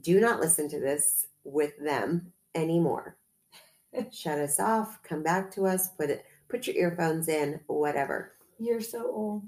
[0.00, 3.18] Do not listen to this with them anymore.
[4.12, 5.02] Shut us off.
[5.02, 5.90] Come back to us.
[5.90, 6.24] Put it.
[6.48, 7.60] Put your earphones in.
[7.66, 8.32] Whatever.
[8.58, 9.42] You're so old.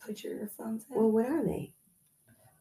[0.00, 0.96] Put your earphones in.
[0.96, 1.72] Well, what are they?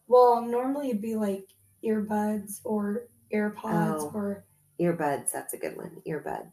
[0.08, 1.48] Well, normally it'd be like
[1.84, 4.12] earbuds or AirPods Oh.
[4.14, 4.44] or
[4.80, 5.32] Earbuds.
[5.32, 6.02] That's a good one.
[6.08, 6.52] Earbuds.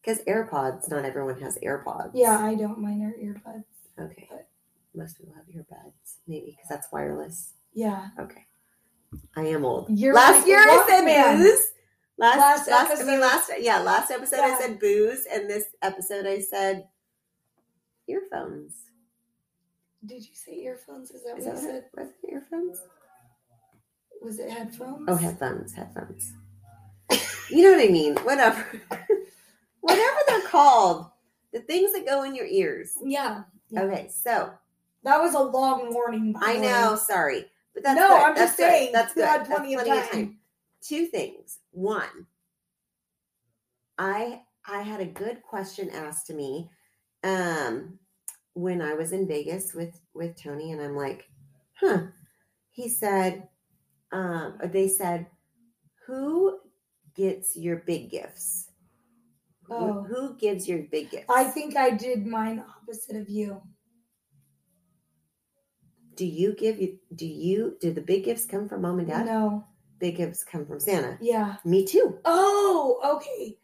[0.00, 0.88] Because AirPods.
[0.90, 2.10] Not everyone has AirPods.
[2.14, 2.78] yeah, I don't.
[2.80, 3.64] Mine are earbuds.
[3.98, 4.26] Okay.
[4.30, 4.48] But-
[4.94, 6.16] Most people have earbuds.
[6.26, 7.52] Maybe because that's wireless.
[7.74, 8.08] Yeah.
[8.18, 8.44] Okay.
[9.36, 9.86] I am old.
[9.90, 11.72] You're last like year I said booze.
[12.18, 13.06] Last, Last last, I episode.
[13.06, 16.88] mean last yeah, last episode I said booze, and this episode I said
[18.08, 18.74] earphones.
[20.04, 21.10] Did you say earphones?
[21.12, 21.84] Is that Is what that you said?
[21.96, 22.08] was?
[22.24, 22.82] It earphones?
[24.22, 25.04] Was it headphones?
[25.08, 26.32] Oh, headphones, headphones.
[27.50, 28.16] you know what I mean?
[28.18, 28.64] Whatever,
[29.80, 31.06] whatever they're called,
[31.52, 32.94] the things that go in your ears.
[33.02, 33.42] Yeah.
[33.70, 33.82] Yeah.
[33.82, 34.50] Okay, so
[35.04, 36.34] That was a long warning.
[36.40, 36.60] I way.
[36.62, 37.44] know, sorry,
[37.74, 38.22] but that's No, good.
[38.22, 38.70] I'm That's just good.
[38.70, 39.24] saying, That's good.
[39.24, 40.38] had That's plenty of time.
[40.80, 41.58] Two things.
[41.72, 42.26] One,
[43.98, 46.70] I I had a good question asked to me
[47.24, 47.98] um
[48.54, 51.28] when I was in Vegas with with Tony and I'm like,
[51.80, 52.02] "Huh."
[52.70, 53.48] He said
[54.12, 55.26] um they said,
[56.06, 56.58] "Who
[57.14, 58.70] gets your big gifts?"
[59.64, 60.02] Who- Oh.
[60.04, 61.26] Who gives your big gifts?
[61.28, 63.62] I think I did mine opposite of you.
[66.16, 69.26] do you give you do you do the big gifts come from mom and dad?
[69.26, 69.64] No.
[70.00, 71.16] Big gifts come from Santa.
[71.20, 71.56] Yeah.
[71.64, 72.18] Me too.
[72.24, 73.56] Oh, okay.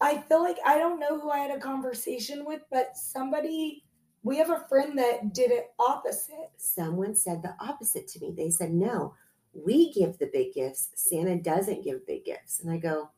[0.00, 3.84] I feel like I don't know who I had a conversation with, but somebody,
[4.22, 6.50] we have a friend that did it opposite.
[6.58, 8.34] someone said the opposite to me.
[8.36, 9.14] They said, no,
[9.54, 10.90] we give the big gifts.
[10.94, 12.60] Santa doesn't give big gifts.
[12.60, 13.10] And I go,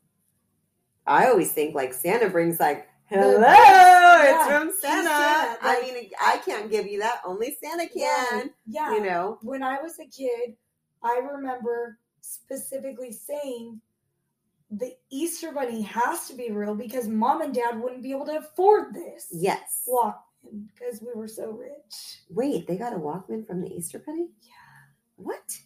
[1.07, 5.09] I always think like Santa brings like, hello, Yeah, it's from Santa.
[5.09, 7.20] Santa, I mean, I can't give you that.
[7.24, 8.93] Only Santa can, Yeah.
[8.93, 9.39] you know?
[9.43, 10.57] When I was a kid,
[11.03, 13.80] I remember specifically saying
[14.70, 18.39] the Easter Bunny has to be real because mom and dad wouldn't be able to
[18.39, 19.28] afford this.
[19.30, 19.84] Yes.
[19.89, 22.22] Walkman because we were so rich.
[22.30, 24.28] Wait, they got a Walkman from the Easter Bunny?
[24.43, 24.51] Yeah.
[25.16, 25.57] What?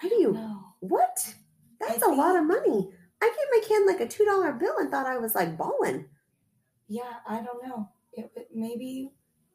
[0.00, 0.32] How do you,
[0.80, 1.34] what?
[1.80, 2.90] That's I a lot of money.
[3.22, 6.06] I gave my kid like a $2 bill and thought I was like balling.
[6.88, 7.88] Yeah, I don't know.
[8.12, 9.12] It, it- maybe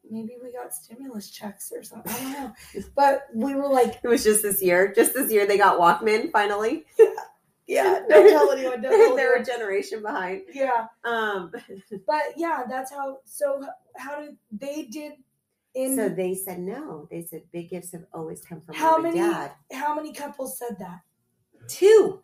[0.09, 2.13] maybe we got stimulus checks or something.
[2.13, 2.53] I don't know.
[2.95, 4.93] But we were like, It was just this year.
[4.95, 6.85] Just this year, they got Walkman finally.
[7.67, 10.43] yeah, Don't tell anyone, don't tell They're a generation behind.
[10.53, 10.85] yeah.
[11.03, 11.51] Um,
[12.07, 13.17] But yeah, that's how.
[13.25, 13.63] So
[13.97, 15.13] how did they did
[15.76, 17.07] so they said no.
[17.11, 19.51] They said big gifts have always come from How many- dad.
[19.71, 21.01] how many couples said that?
[21.67, 22.21] Two.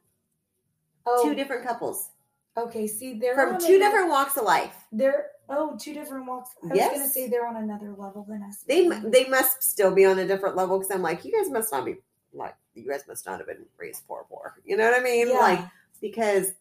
[1.04, 1.34] Two oh.
[1.34, 2.10] different couples
[2.58, 2.88] okay.
[2.88, 4.86] See, they're from two another- different walks of life.
[4.92, 6.52] They're oh, two different walks.
[6.64, 8.64] I was gonna say they're on another level than us.
[8.68, 11.72] They they must still be on a different level because I'm like, you guys must
[11.72, 11.98] not be
[12.34, 14.56] like you guys must not have been raised poor poor.
[14.66, 15.30] You know what I mean?
[15.30, 15.40] Yeah.
[15.40, 15.60] Like
[16.00, 16.54] because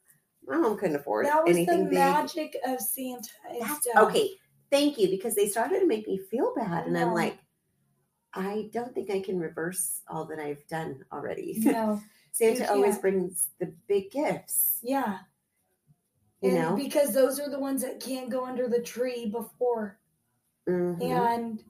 [0.47, 1.99] my mom couldn't afford that was the anything big.
[1.99, 3.29] magic of Santa.
[3.97, 4.31] okay.
[4.71, 7.39] Thank you because they started to make me feel bad, and I'm like,
[8.33, 11.55] I don't think I can reverse all that I've done already.
[11.59, 12.01] No.
[12.33, 15.19] Santa always brings the big gifts, Yeah.
[16.41, 16.77] you and know.
[16.77, 19.99] because those are the ones that can't go under the tree before.
[20.69, 21.03] Mhm.
[21.03, 21.65] And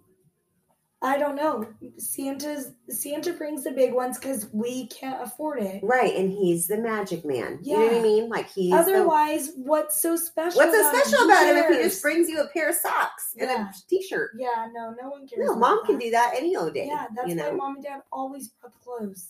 [1.02, 1.66] I don't know.
[1.96, 5.82] Santa's Santa brings the big ones because we can't afford it.
[5.82, 7.58] Right, and he's the magic man.
[7.62, 7.76] Yeah.
[7.76, 8.28] You know what I mean?
[8.28, 10.58] Like he's the, Otherwise, what's so special?
[10.58, 11.00] what's so him?
[11.00, 13.68] special about him if he just brings you a pair of socks and Yeah.
[13.70, 14.32] a t-shirt?
[14.38, 15.48] Yeah, no, no one cares.
[15.48, 16.04] No, mom can that.
[16.04, 16.86] do that any old day.
[16.88, 17.48] Yeah, that's you know.
[17.50, 19.28] why mom and dad always brought the clothes.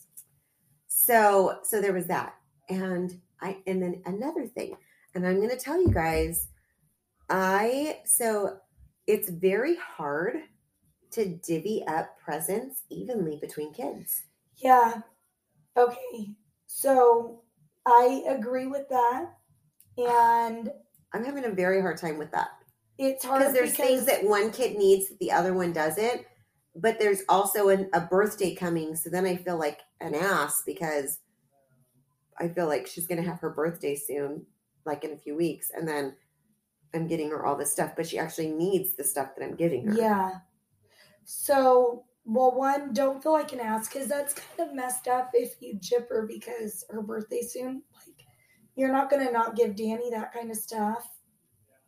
[0.88, 2.34] So so there was that.
[2.68, 4.76] And I and then another thing.
[5.14, 6.48] And I'm going to tell you guys
[7.28, 8.58] I so
[9.06, 10.36] it's very hard
[11.12, 14.22] to divvy up presents evenly between kids.
[14.56, 15.00] Yeah.
[15.76, 16.34] Okay.
[16.66, 17.42] So
[17.86, 19.32] I agree with that.
[19.96, 20.70] And
[21.12, 22.48] I'm having a very hard time with that.
[22.98, 26.24] it's hard Because there's things that one kid needs that the other one doesn't.
[26.76, 31.18] But there's also an, a birthday coming, so then I feel like an ass because
[32.38, 34.46] I feel like she's gonna have her birthday soon,
[34.86, 36.14] like in a few weeks, and then
[36.94, 39.84] I'm getting her all this stuff, but she actually needs the stuff that I'm giving
[39.86, 39.94] her.
[39.94, 40.38] Yeah.
[41.32, 45.54] So, well, one, don't feel like an ass because that's kind of messed up if
[45.60, 47.82] you jip her because her birthday soon.
[47.94, 48.26] Like,
[48.74, 51.08] you're not going to not give Danny that kind of stuff.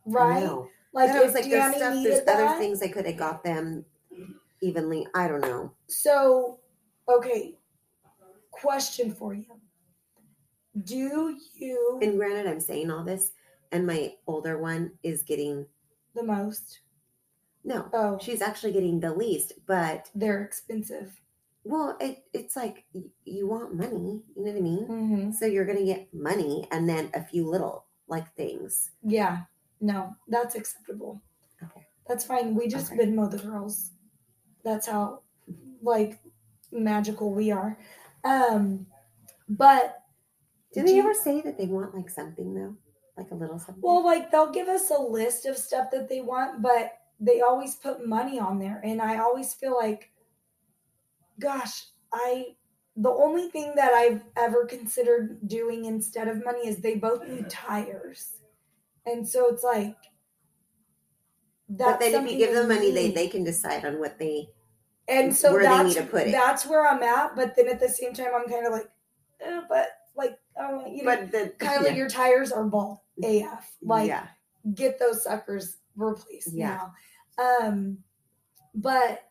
[0.07, 0.45] Right?
[0.45, 0.69] know.
[0.95, 2.51] Like, if was like, Danny there's stuff, needed there's that.
[2.51, 3.85] other things I could have got them
[4.61, 5.09] evenly.
[5.13, 5.73] I don't know.
[5.89, 6.61] So,
[7.09, 7.59] okay.
[8.53, 9.47] Question for you
[10.85, 13.33] Do you And granted, I'm saying all this,
[13.73, 15.67] and my older one is getting
[16.15, 16.79] the most?
[17.65, 19.53] No, Oh, she's actually getting the least.
[19.67, 21.21] But they're expensive.
[21.65, 22.85] well, it it's like
[23.25, 24.87] you want money, you know what I mean?
[24.89, 25.31] Mm-hmm.
[25.33, 28.91] So you're gonna get money and then a few little like things.
[29.03, 29.43] Yeah,
[29.81, 31.23] no, that's acceptable.
[31.63, 31.87] Okay.
[32.09, 32.55] That's fine.
[32.57, 33.07] We just Okay.
[33.07, 33.91] Venmo the girls.
[34.65, 35.21] That's how
[35.83, 36.19] like
[36.73, 37.79] magical we are.
[38.25, 38.87] Um,
[39.49, 40.03] but
[40.73, 42.77] Do they Do- ever say that they want like something though,
[43.17, 43.83] like a little something?
[43.83, 46.93] well, like they'll give us a list of stuff that they want, but
[47.23, 50.11] they always put money on there, and I always feel like,
[51.41, 52.57] gosh, I.
[52.95, 57.49] The only thing that I've ever considered doing instead of money is they both need
[57.49, 58.33] tires,
[59.07, 59.97] and so it's like.
[61.71, 64.49] but then if you give them money, they they can decide on what they.
[65.09, 66.33] and so where they that's, need to put it.
[66.33, 68.91] That's where I'm at, but then at the same time, I'm kind of like,
[69.41, 71.95] eh, but like, oh, you know, But the Kylie, yeah.
[71.95, 73.73] your tires are bald AF.
[73.83, 74.27] Like, yeah,
[74.75, 76.77] get those suckers replaced Yeah.
[76.77, 76.95] now.
[77.39, 77.99] Um,
[78.75, 79.31] but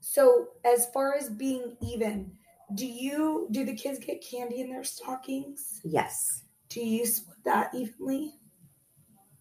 [0.00, 2.32] so as far as being even,
[2.74, 5.80] do you do the kids get candy in their stockings?
[5.84, 8.32] yes, Do you split that evenly?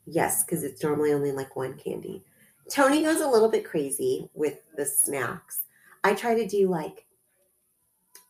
[0.06, 2.24] yes, because it's normally only like one candy.
[2.70, 5.64] Tony goes a little bit crazy with the snacks.
[6.04, 7.06] I try to do like,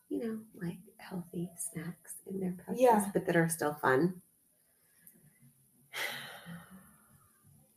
[0.08, 3.10] you know, like healthy snacks in their pouches, Yeah.
[3.12, 4.20] but that are still fun.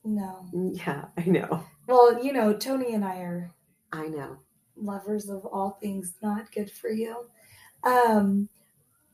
[0.04, 0.46] No.
[0.54, 1.64] Yeah, I know.
[1.88, 3.52] Well, you know, Tony and I are
[3.94, 4.38] I know.
[4.76, 7.30] lovers of all things not good for you.
[7.84, 8.50] Um,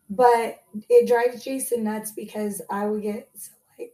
[0.10, 3.94] but it drives Jason nuts because I would get so like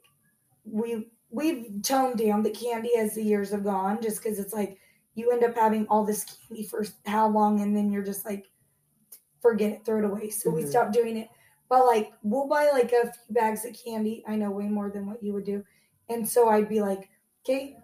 [0.65, 4.77] we we've toned down the candy as the years have gone, just because it's like
[5.15, 8.49] you end up having all this candy for how long, and then you're just like
[9.41, 10.29] forget it, throw it away.
[10.29, 10.69] So we Mhm.
[10.69, 11.29] stopped doing it.
[11.69, 14.23] But like we'll buy like a few bags of candy.
[14.27, 15.63] I know way more than what you would do,
[16.09, 17.09] and so I'd be like,
[17.43, 17.77] okay,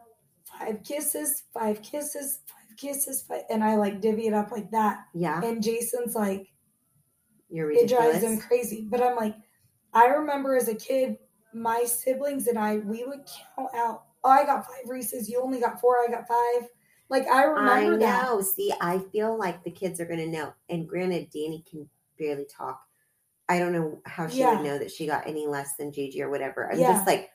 [0.59, 5.05] five kisses, five kisses, five kisses, five, and I like divvy it up like that.
[5.13, 6.47] Yeah, And Jason's like,
[7.49, 8.87] you're it drives him crazy.
[8.89, 9.35] But I'm like,
[9.93, 11.17] I remember as a kid,
[11.53, 13.21] my siblings and I, we would
[13.55, 14.03] count out.
[14.23, 15.29] Oh, I got five Reese's.
[15.29, 15.97] You only got four.
[15.99, 16.67] I got five.
[17.09, 18.23] Like I I remember that.
[18.25, 18.41] know.
[18.41, 20.53] See, I feel like the kids are gonna know.
[20.69, 21.87] And granted, Danny can
[22.17, 22.81] barely talk.
[23.47, 24.55] I don't know how she Yeah.
[24.55, 26.69] would know that she got any less than Gigi or whatever.
[26.71, 26.93] I'm Yeah.
[26.93, 27.29] just like,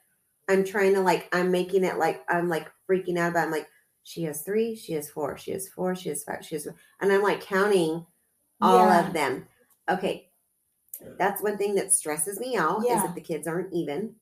[0.51, 3.45] I'm trying to like, I'm making it like I'm like freaking out about.
[3.45, 3.47] it.
[3.47, 3.69] I'm like,
[4.03, 6.67] she has three, she has four, she has four, she has five, she has,
[7.01, 8.07] and I'm like counting
[8.63, 9.07] all Yeah.
[9.09, 9.49] of them.
[9.89, 10.31] Okay,
[11.19, 14.17] that's one thing that stresses me out is that the kids aren't even.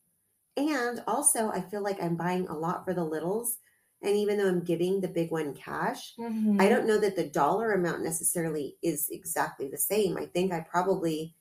[0.56, 3.58] And also, I feel like I'm buying a lot for the littles.
[4.02, 6.60] And even though I'm giving the big one cash, Mhm.
[6.60, 10.16] I don't know that the dollar amount necessarily is exactly the same.
[10.16, 11.36] I think I probably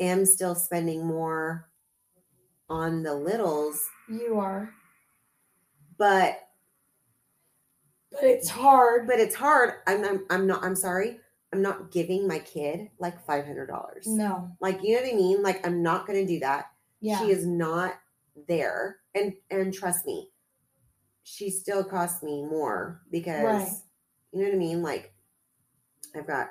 [0.00, 1.70] am still spending more
[2.72, 4.72] on the littles, You are,
[5.98, 6.38] but
[8.10, 9.06] but it's hard.
[9.06, 9.74] but it's hard.
[9.86, 10.64] I'm I'm, I'm not.
[10.64, 11.18] I'm sorry.
[11.52, 14.06] I'm not giving my kid like five hundred dollars.
[14.06, 14.50] No.
[14.60, 15.42] Like you know what I mean?
[15.42, 16.66] Like I'm not going to do that.
[17.00, 17.18] Yeah.
[17.20, 17.94] She is not
[18.48, 20.30] there, and and trust me,
[21.24, 23.72] she still costs me more because Right.
[24.32, 24.82] you know what I mean.
[24.82, 25.12] Like
[26.16, 26.48] I've got,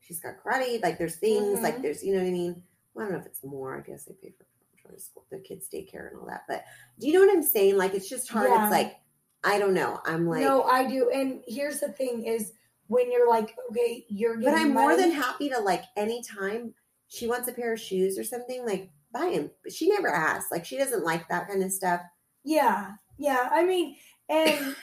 [0.00, 0.80] she's got karate.
[0.82, 1.62] Like there's things Mhm.
[1.62, 2.62] like there's you know what I mean.
[2.94, 3.76] Well, I don't know if it's more.
[3.76, 4.44] I guess I pay for
[4.84, 6.42] for school, the kids' daycare and all that.
[6.48, 6.64] But
[7.00, 7.76] do you know what I'm saying?
[7.76, 8.50] Like it's just hard.
[8.50, 8.64] Yeah.
[8.64, 8.96] It's like
[9.44, 10.00] I don't know.
[10.06, 11.10] I'm like, no, I do.
[11.10, 12.52] And here's the thing: is
[12.86, 16.74] when you're like, okay, you're but I'm more than happy to like anytime
[17.08, 19.50] she wants a pair of shoes or something like buy them.
[19.62, 20.50] But she never asks.
[20.50, 22.00] Like she doesn't like that kind of stuff.
[22.44, 23.48] Yeah, yeah.
[23.52, 23.96] I mean,
[24.28, 24.74] and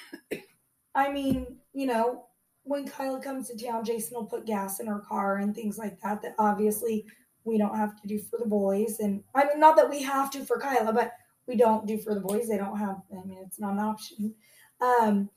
[0.95, 2.25] I mean, you know,
[2.63, 5.99] when Kyla comes to town, Jason will put gas in her car and things like
[6.01, 6.21] that.
[6.21, 7.05] That obviously
[7.43, 10.29] we don't have to do for the boys, and I mean, not that we have
[10.31, 11.13] to for Kyla, but
[11.47, 12.47] we don't do for the boys.
[12.47, 13.01] They don't have.
[13.11, 14.33] I mean, it's not an option.
[14.79, 15.29] Um,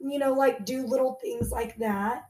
[0.00, 2.24] you know, like do little things like that.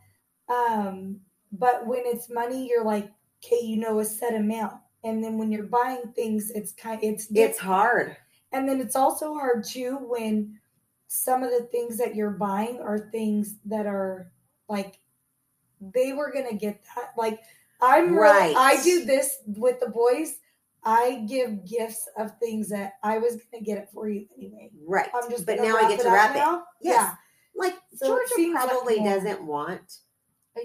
[0.48, 1.20] Um,
[1.52, 3.10] but when it's money, you're like,
[3.44, 4.74] okay, you know, a set amount.
[5.04, 8.16] And then when you're buying things, it's kind, it's It's hard.
[8.52, 10.58] and then it's also hard too when
[11.08, 14.30] some of the things that you're buying are things that are
[14.68, 14.98] like
[15.80, 17.10] they were gonna get that.
[17.16, 17.40] Like
[17.82, 18.54] I'm Right.
[18.54, 18.56] right.
[18.56, 20.38] I do this with the boys.
[20.84, 24.70] I give gifts of things that I was gonna get it for you anyway.
[24.84, 25.08] Right.
[25.14, 26.38] I'm just but now I get to wrap it.
[26.38, 26.64] now.
[26.80, 27.14] Yes.
[27.54, 29.98] Like So Georgia seems like probably doesn't want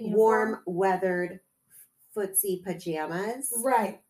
[0.00, 0.14] Yeah.
[0.14, 1.40] Warm weathered
[2.16, 3.52] footsie pajamas.
[3.62, 4.00] Right.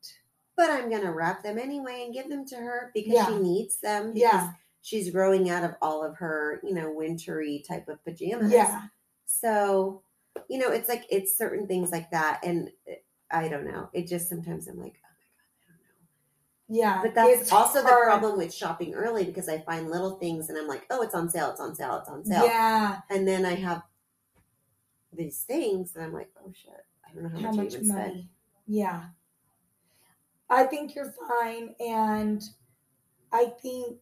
[0.57, 3.27] But I'm gonna wrap them anyway and give them to her because Yeah.
[3.27, 4.53] she needs them Yeah.
[4.81, 8.51] she's growing out of all of her, you know, wintry type of pajamas.
[8.53, 8.83] Yeah.
[9.27, 10.03] So,
[10.49, 12.95] you know, it's like it's certain things like that, and eh,
[13.31, 13.91] I don't know.
[13.93, 16.83] It just sometimes I'm like, oh my god, I don't know.
[16.83, 17.03] Yeah.
[17.03, 20.59] But that's it's also the problem with shopping early because I find little things and
[20.59, 22.45] I'm like, oh, it's on sale, it's on sale, it's on sale.
[22.45, 22.99] Yeah.
[23.11, 23.83] And then I have
[25.13, 26.73] these things and I'm like, oh shit,
[27.09, 27.91] I don't know how, How much, much money?
[27.91, 28.25] spent.
[28.67, 29.05] Yeah.
[30.51, 32.43] I think you're fine and
[33.33, 33.99] I think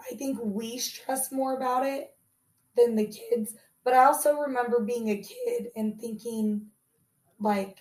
[0.00, 2.14] I think we stress more about it
[2.76, 3.54] than the kids.
[3.84, 6.66] But I also remember being a kid and thinking
[7.40, 7.78] like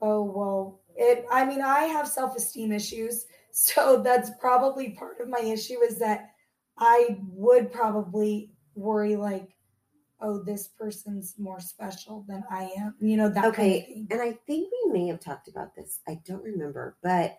[0.00, 3.26] oh well it I mean I have self-esteem issues.
[3.54, 6.30] So that's probably part of my issue is that
[6.78, 9.54] I would probably worry like
[10.22, 12.94] oh this person's more special than I am.
[12.98, 14.08] You know that kind of Okay, thing.
[14.10, 16.00] and I think we may have talked about this.
[16.08, 17.36] I don't remember, but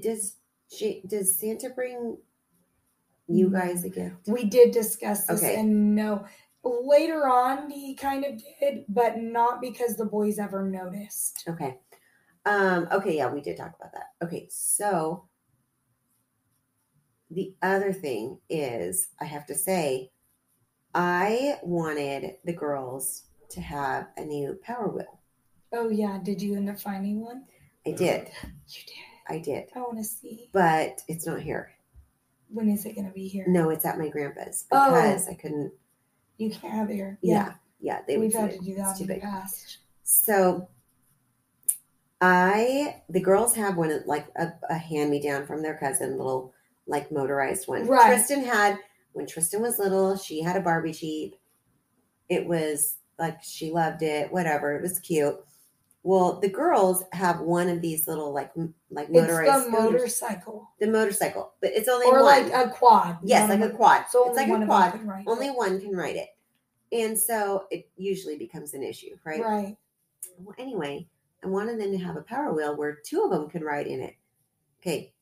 [0.00, 0.36] does.
[0.70, 2.16] She, does Santa bring
[3.28, 4.28] you guys a gift?
[4.28, 5.58] We did discuss this, Okay.
[5.58, 6.24] and no,
[6.64, 11.44] later on he kind of did, but not because the boys ever noticed.
[11.48, 11.78] Okay.
[12.44, 14.26] Um, okay, yeah, we did talk about that.
[14.26, 15.28] Okay, so
[17.30, 20.10] the other thing is I have to say,
[20.94, 25.20] I wanted the girls to have a new power wheel.
[25.72, 27.44] Oh yeah, did you end up finding one?
[27.86, 28.28] I did.
[28.68, 28.94] You did.
[29.28, 29.68] I did.
[29.74, 30.50] I want to see.
[30.52, 31.70] But it's not here.
[32.52, 33.44] When is it going to be here?
[33.48, 34.90] No, it's at my grandpa's Oh.
[34.90, 35.72] because I couldn't.
[36.38, 37.18] You can't have it here.
[37.22, 39.78] Yeah, yeah, they We've had to do that in the past.
[40.02, 40.68] So
[42.20, 46.52] I the girls have one like a, a hand me down from their cousin, little
[46.86, 47.86] like motorized one.
[47.86, 48.06] Right.
[48.06, 48.78] Tristan had
[49.12, 51.34] when Tristan was little, she had a Barbie Jeep.
[52.28, 54.74] It was like she loved it, whatever.
[54.76, 55.36] It was cute.
[56.04, 58.50] Well, the girls have one of these little like
[58.90, 59.92] like It's motorized the scooters.
[59.92, 62.24] motorcycle, the motorcycle, but it's only or one.
[62.24, 63.18] like a quad.
[63.22, 64.06] yes, like a quad.
[64.10, 64.92] So it's like a one of them quad.
[64.92, 65.56] can Only it.
[65.56, 66.28] one can ride it,
[66.90, 69.40] and so it usually becomes an issue, right?
[69.40, 69.76] Right.
[70.38, 71.08] Well, anyway,
[71.44, 74.00] I wanted them to have a power wheel where two of them could ride in
[74.00, 74.14] it.
[74.80, 75.12] Okay.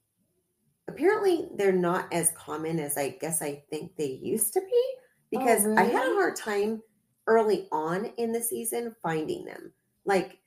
[0.89, 4.85] Apparently, they're not as common as I guess I think they used to be
[5.31, 6.83] because I had a oh, hard time
[7.27, 9.73] early on in the season finding them.
[10.05, 10.40] Like,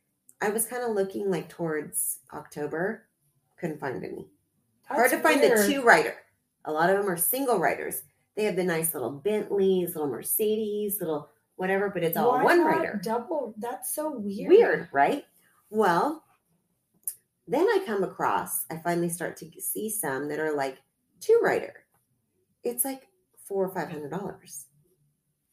[0.43, 3.07] I was kind of looking like towards October,
[3.57, 4.27] couldn't find any.
[4.87, 6.15] hard to That's find the two writer.
[6.65, 8.01] A lot of them are single writers.
[8.35, 12.57] They have the nice little Bentleys, little Mercedes, little whatever, but it's all Why one
[12.59, 12.99] not rider.
[13.01, 13.53] Double.
[13.57, 14.49] That's so weird.
[14.49, 15.23] Weird, right?
[15.69, 16.23] Well,
[17.47, 20.77] then I come across, I finally start to see some that are like
[21.21, 21.73] two writer.
[22.65, 23.07] It's like
[23.45, 24.65] four or five hundred dollars.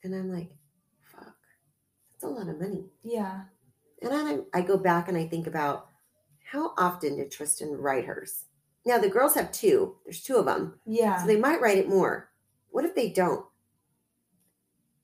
[0.03, 0.51] And I'm like,
[1.13, 1.37] fuck,
[2.13, 2.87] that's a lot of money.
[3.05, 3.43] Yeah.
[4.03, 5.89] And then I, I go back and I think about
[6.51, 8.45] how often did Tristan ride hers?
[8.87, 9.97] Now the girls have two.
[10.05, 10.81] There's two of them.
[10.87, 11.21] Yeah.
[11.21, 12.31] So they might write it more.
[12.71, 13.45] What if they don't?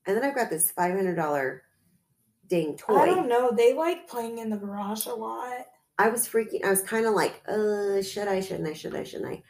[0.05, 1.63] And then I've got this five hundred dollar
[2.49, 2.95] dang toy.
[2.95, 3.51] I don't know.
[3.51, 5.65] They like playing in the garage a lot.
[5.99, 6.63] I was freaking.
[6.63, 8.39] I was kind of like, uh, should I?
[8.39, 8.73] Shouldn't I?
[8.73, 9.03] Should I?
[9.03, 9.43] Shouldn't I?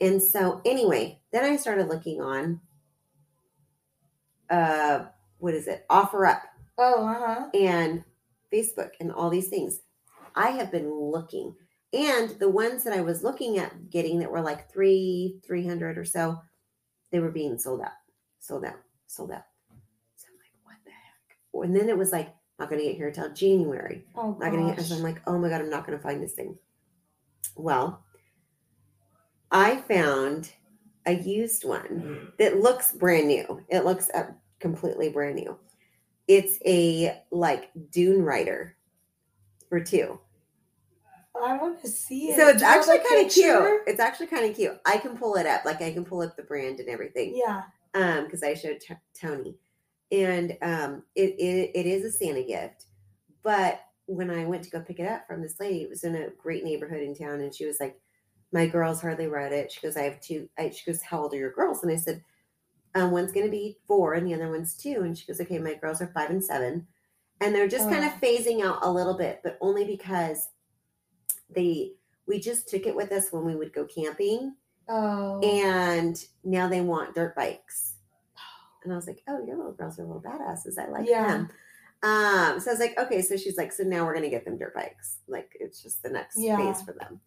[0.00, 2.60] And so anyway, then I started looking on.
[4.50, 5.06] Uh,
[5.38, 5.86] what is it?
[5.90, 6.40] OfferUp
[6.78, 7.48] Oh, uh huh.
[7.54, 8.04] and
[8.52, 9.80] Facebook and all these things.
[10.34, 11.54] I have been looking,
[11.92, 15.98] and the ones that I was looking at getting that were like three, three hundred
[15.98, 16.40] or so,
[17.10, 17.90] they were being sold out,
[18.40, 19.44] sold out, sold out.
[20.16, 21.64] So I'm like, what the heck?
[21.64, 24.04] And then it was like, not going to get here till January.
[24.14, 24.76] Oh, Not going to get.
[24.78, 24.86] gosh.
[24.86, 26.56] So I'm like, oh my god, I'm not going to find this thing.
[27.56, 28.04] Well,
[29.50, 30.50] I found
[31.04, 33.62] a used one that looks brand new.
[33.68, 34.28] It looks uh,
[34.60, 35.58] completely brand new.
[36.32, 38.74] It's a like Dune Rider
[39.68, 40.18] for two.
[41.36, 42.38] I want to see it.
[42.38, 43.82] So it's Do actually kind of cute.
[43.86, 44.78] It's actually kind of cute.
[44.86, 45.66] I can pull it up.
[45.66, 47.34] Like I can pull up the brand and everything.
[47.36, 47.64] Yeah.
[47.92, 49.58] Um, because I showed T- Tony,
[50.10, 52.86] and um, it, it it is a Santa gift.
[53.42, 56.14] But when I went to go pick it up from this lady, it was in
[56.14, 58.00] a great neighborhood in town, and she was like,
[58.52, 60.48] "My girls hardly read it." She goes, "I have two.
[60.58, 62.24] I, she goes, "How old are your girls?" And I said,
[62.94, 65.02] um, "One's going to be four, and the other one's two.
[65.02, 66.86] And she goes, "Okay, my girls are five and seven,
[67.40, 68.18] and they're just kind of Oh.
[68.26, 70.48] phasing out a little bit, but only because
[71.50, 71.92] they
[72.26, 74.54] we just took it with us when we would go camping."
[74.88, 75.38] Oh.
[75.42, 77.94] and now they want dirt bikes.
[78.82, 80.76] And I was like, oh, your little girls are little badasses.
[80.76, 81.28] I like Yeah.
[81.28, 81.48] them.
[82.02, 83.22] Um, so I was like, okay.
[83.22, 85.18] So she's like, so now we're gonna get them dirt bikes.
[85.28, 86.56] Like it's just the next Yeah.
[86.56, 87.20] phase for them.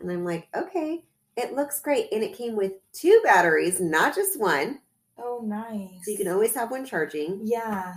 [0.00, 1.04] And I'm like, okay,
[1.36, 2.10] it looks great.
[2.10, 4.80] And it came with two batteries, not just one.
[5.18, 6.04] Oh, nice.
[6.04, 7.40] So you can always have one charging.
[7.44, 7.94] Yeah.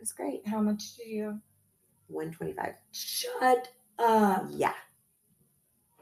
[0.00, 0.46] It's great.
[0.46, 1.40] How much do you?
[2.08, 2.74] 125.
[2.92, 3.68] Shut
[3.98, 4.44] up.
[4.50, 4.72] Yeah.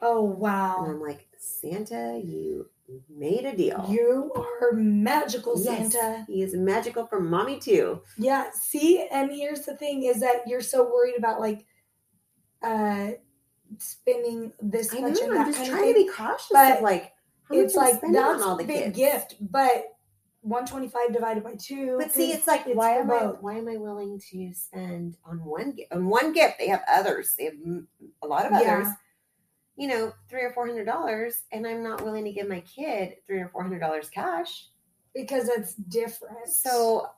[0.03, 0.85] Oh, And wow.
[0.87, 2.69] I'm like, Santa, you
[3.09, 3.87] made a deal.
[3.89, 6.25] You are magical, Yes, Santa.
[6.27, 8.03] He is magical for mommy too.
[8.19, 8.51] Yeah.
[8.53, 11.65] See, and here's the thing is that you're so worried about like
[12.63, 13.13] uh
[13.79, 15.31] spending this I much know.
[15.31, 17.13] and I'm that just kind of trying to be cautious But of like
[17.51, 18.97] it's like that's all a the big kids.
[18.97, 19.94] gift, but
[20.45, 21.97] 125 divided by two.
[21.99, 25.43] But see, it's like it's why am I why am I willing to spend on
[25.45, 25.91] one gift?
[25.93, 27.35] On one gift, they have others.
[27.37, 27.55] They have
[28.23, 28.59] a lot of Yeah.
[28.59, 28.89] others.
[29.77, 33.17] You know, three or four hundred dollars, and I'm not willing to give my kid
[33.27, 34.69] three or four hundred dollars cash.
[35.15, 36.49] because it's different.
[36.49, 37.09] So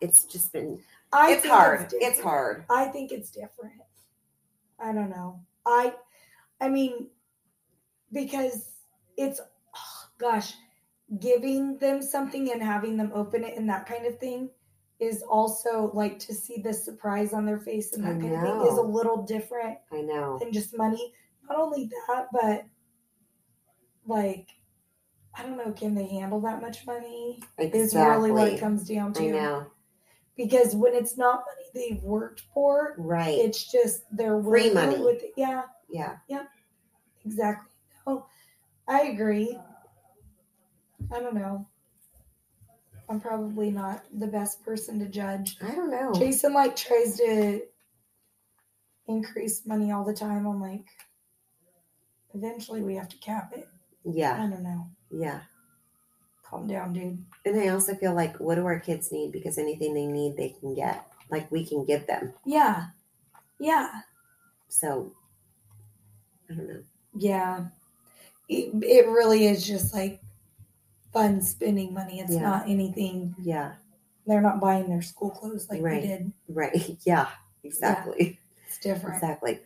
[0.00, 0.78] it's just been
[1.12, 1.82] I it's hard.
[1.82, 2.22] It's, different.
[2.22, 2.64] hard.
[2.68, 3.80] I think it's different.
[4.78, 5.40] I don't know.
[5.64, 5.94] I
[6.60, 7.08] I mean
[8.12, 8.72] because
[9.16, 10.52] it's oh, gosh,
[11.20, 14.50] giving them something and having them open it and that kind of thing
[14.98, 18.72] is also like to see the surprise on their face and that kind of thing
[18.72, 20.38] is a little different I know.
[20.38, 21.12] than just money.
[21.48, 22.64] Not only that, but
[24.06, 24.48] like
[25.38, 27.42] I don't know, can they handle that much money?
[27.58, 29.28] Is really what it comes down to.
[29.28, 29.66] I know.
[30.34, 33.38] Because when it's not money they've worked for, Right.
[33.38, 34.98] it's just they're Free money.
[34.98, 35.32] With it.
[35.36, 36.16] Yeah, yeah.
[36.28, 36.48] Yep.
[37.26, 37.72] Exactly.
[38.06, 38.26] No,
[38.88, 39.58] I agree.
[41.12, 41.66] I don't know.
[43.08, 45.56] I'm probably not the best person to judge.
[45.62, 46.12] I don't know.
[46.18, 47.60] Jason like tries to
[49.06, 50.46] increase money all the time.
[50.46, 50.86] I'm like,
[52.34, 53.68] eventually we have to cap it.
[54.04, 54.34] Yeah.
[54.34, 54.88] I don't know.
[55.10, 55.40] Yeah.
[56.44, 57.24] Calm down, dude.
[57.44, 59.32] And I also feel like what do our kids need?
[59.32, 61.06] Because anything they need, they can get.
[61.30, 62.32] Like we can give them.
[62.44, 62.86] Yeah.
[63.58, 63.90] Yeah.
[64.68, 65.12] So
[66.50, 66.82] I don't know.
[67.16, 67.66] Yeah.
[68.48, 70.20] It, it really is just like
[71.16, 72.20] fun spending money.
[72.20, 72.42] It's Yeah.
[72.42, 73.34] not anything.
[73.40, 73.74] Yeah.
[74.26, 76.02] They're not buying their school clothes like Right.
[76.02, 76.32] we did.
[76.48, 76.96] Right.
[77.04, 77.28] Yeah.
[77.64, 78.38] Exactly.
[78.66, 79.14] It's different.
[79.16, 79.60] Exactly.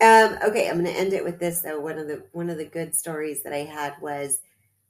[0.00, 1.80] Um, okay, I'm going to end it with this though.
[1.80, 4.38] One of the one of the good stories that I had was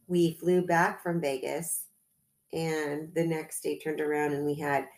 [0.06, 1.84] we flew back from Vegas,
[2.52, 4.88] and the next day turned around and we had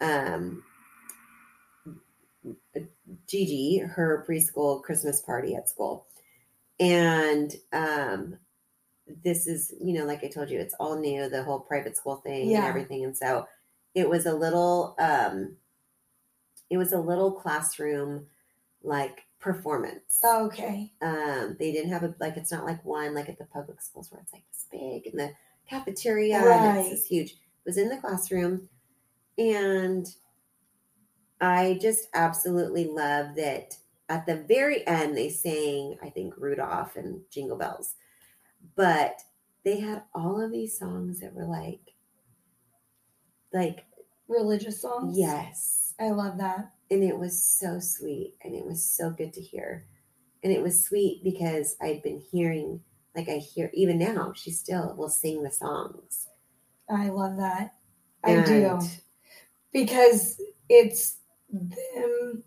[0.00, 0.62] um,
[3.26, 6.06] Gigi her preschool Christmas party at school,
[6.80, 8.36] and um,
[9.24, 12.16] this is you know like I told you it's all new the whole private school
[12.16, 13.46] thing and everything, and so
[13.94, 15.56] it was a little um,
[16.70, 18.26] it was a little classroom
[18.82, 20.92] like performance Okay.
[21.02, 24.10] um they didn't have a like it's not like one like at the public schools
[24.10, 25.32] where it's like this big and the
[25.68, 26.92] cafeteria and Right.
[26.92, 28.68] it's huge it was in the classroom
[29.38, 30.16] and
[31.40, 33.76] i just absolutely love that
[34.08, 37.94] at the very end they sang i think rudolph and jingle bells
[38.76, 39.20] but
[39.64, 41.80] they had all of these songs that were like
[43.52, 43.84] like
[44.28, 45.18] Religious songs.
[45.18, 46.72] yes I love that.
[46.90, 49.86] and it was so sweet and it was so good to hear
[50.42, 52.80] and it was sweet because i'd been hearing
[53.14, 56.28] like i hear even now she still will sing the songs
[56.90, 57.74] I love that.
[58.24, 58.78] I do.
[59.72, 60.38] Because
[60.68, 61.16] it's
[61.50, 62.42] them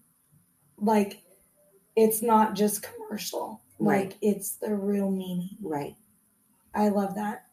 [0.77, 1.21] like
[1.95, 3.61] it's not just commercial.
[3.79, 4.09] Right.
[4.09, 5.49] Like it's the real meaning.
[5.61, 5.95] right
[6.75, 7.45] I love that.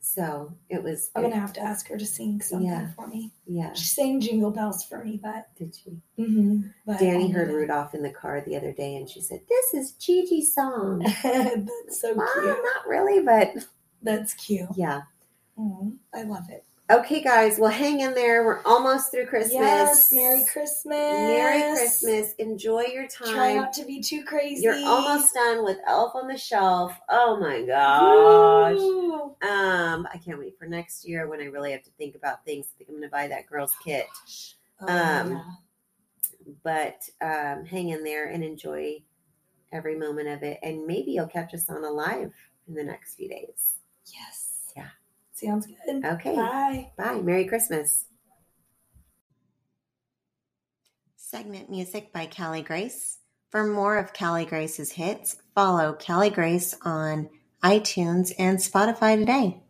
[0.00, 2.90] so it was I'm gonna have to ask her to sing something Yeah.
[2.94, 3.32] for me.
[3.46, 7.54] yeah She sang Jingle Bells for me, but, did she Mm-hmm, but danny heard do
[7.56, 11.00] rudolph in the car the other day and she said this is gigi's song.
[11.22, 12.46] That's so well, cute.
[12.62, 13.54] not really but
[14.02, 14.68] That's cute.
[14.76, 15.02] yeah
[15.58, 16.64] Mhm, I love it.
[16.90, 20.86] Okay guys well hang in there we're almost through christmas Yes, Merry Christmas.
[20.86, 24.62] merry christmas enjoy your time Try not to be too crazy.
[24.62, 26.92] You're almost done with Elf on the Shelf.
[27.10, 28.76] Oh my gosh.
[28.76, 29.22] Woo.
[29.48, 32.66] Um, I can't wait for next year when I really have to think about things.
[32.74, 34.06] I think I'm gonna buy that girl's kit.
[34.80, 35.42] Oh, Um, yeah.
[36.62, 39.02] But um, hang in there and enjoy
[39.72, 40.58] every moment of it.
[40.62, 42.32] And maybe you'll catch us on a live
[42.66, 43.74] in the next few days.
[44.06, 44.47] Yes.
[45.40, 46.04] Sounds good.
[46.04, 46.34] Okay.
[46.34, 46.90] Bye.
[46.96, 47.20] Bye.
[47.20, 48.06] Merry Christmas.
[51.16, 53.18] Segment music by Callie Grace.
[53.50, 57.28] For more of Callie Grace's hits, follow Callie Grace on
[57.62, 59.62] iTunes and Spotify today.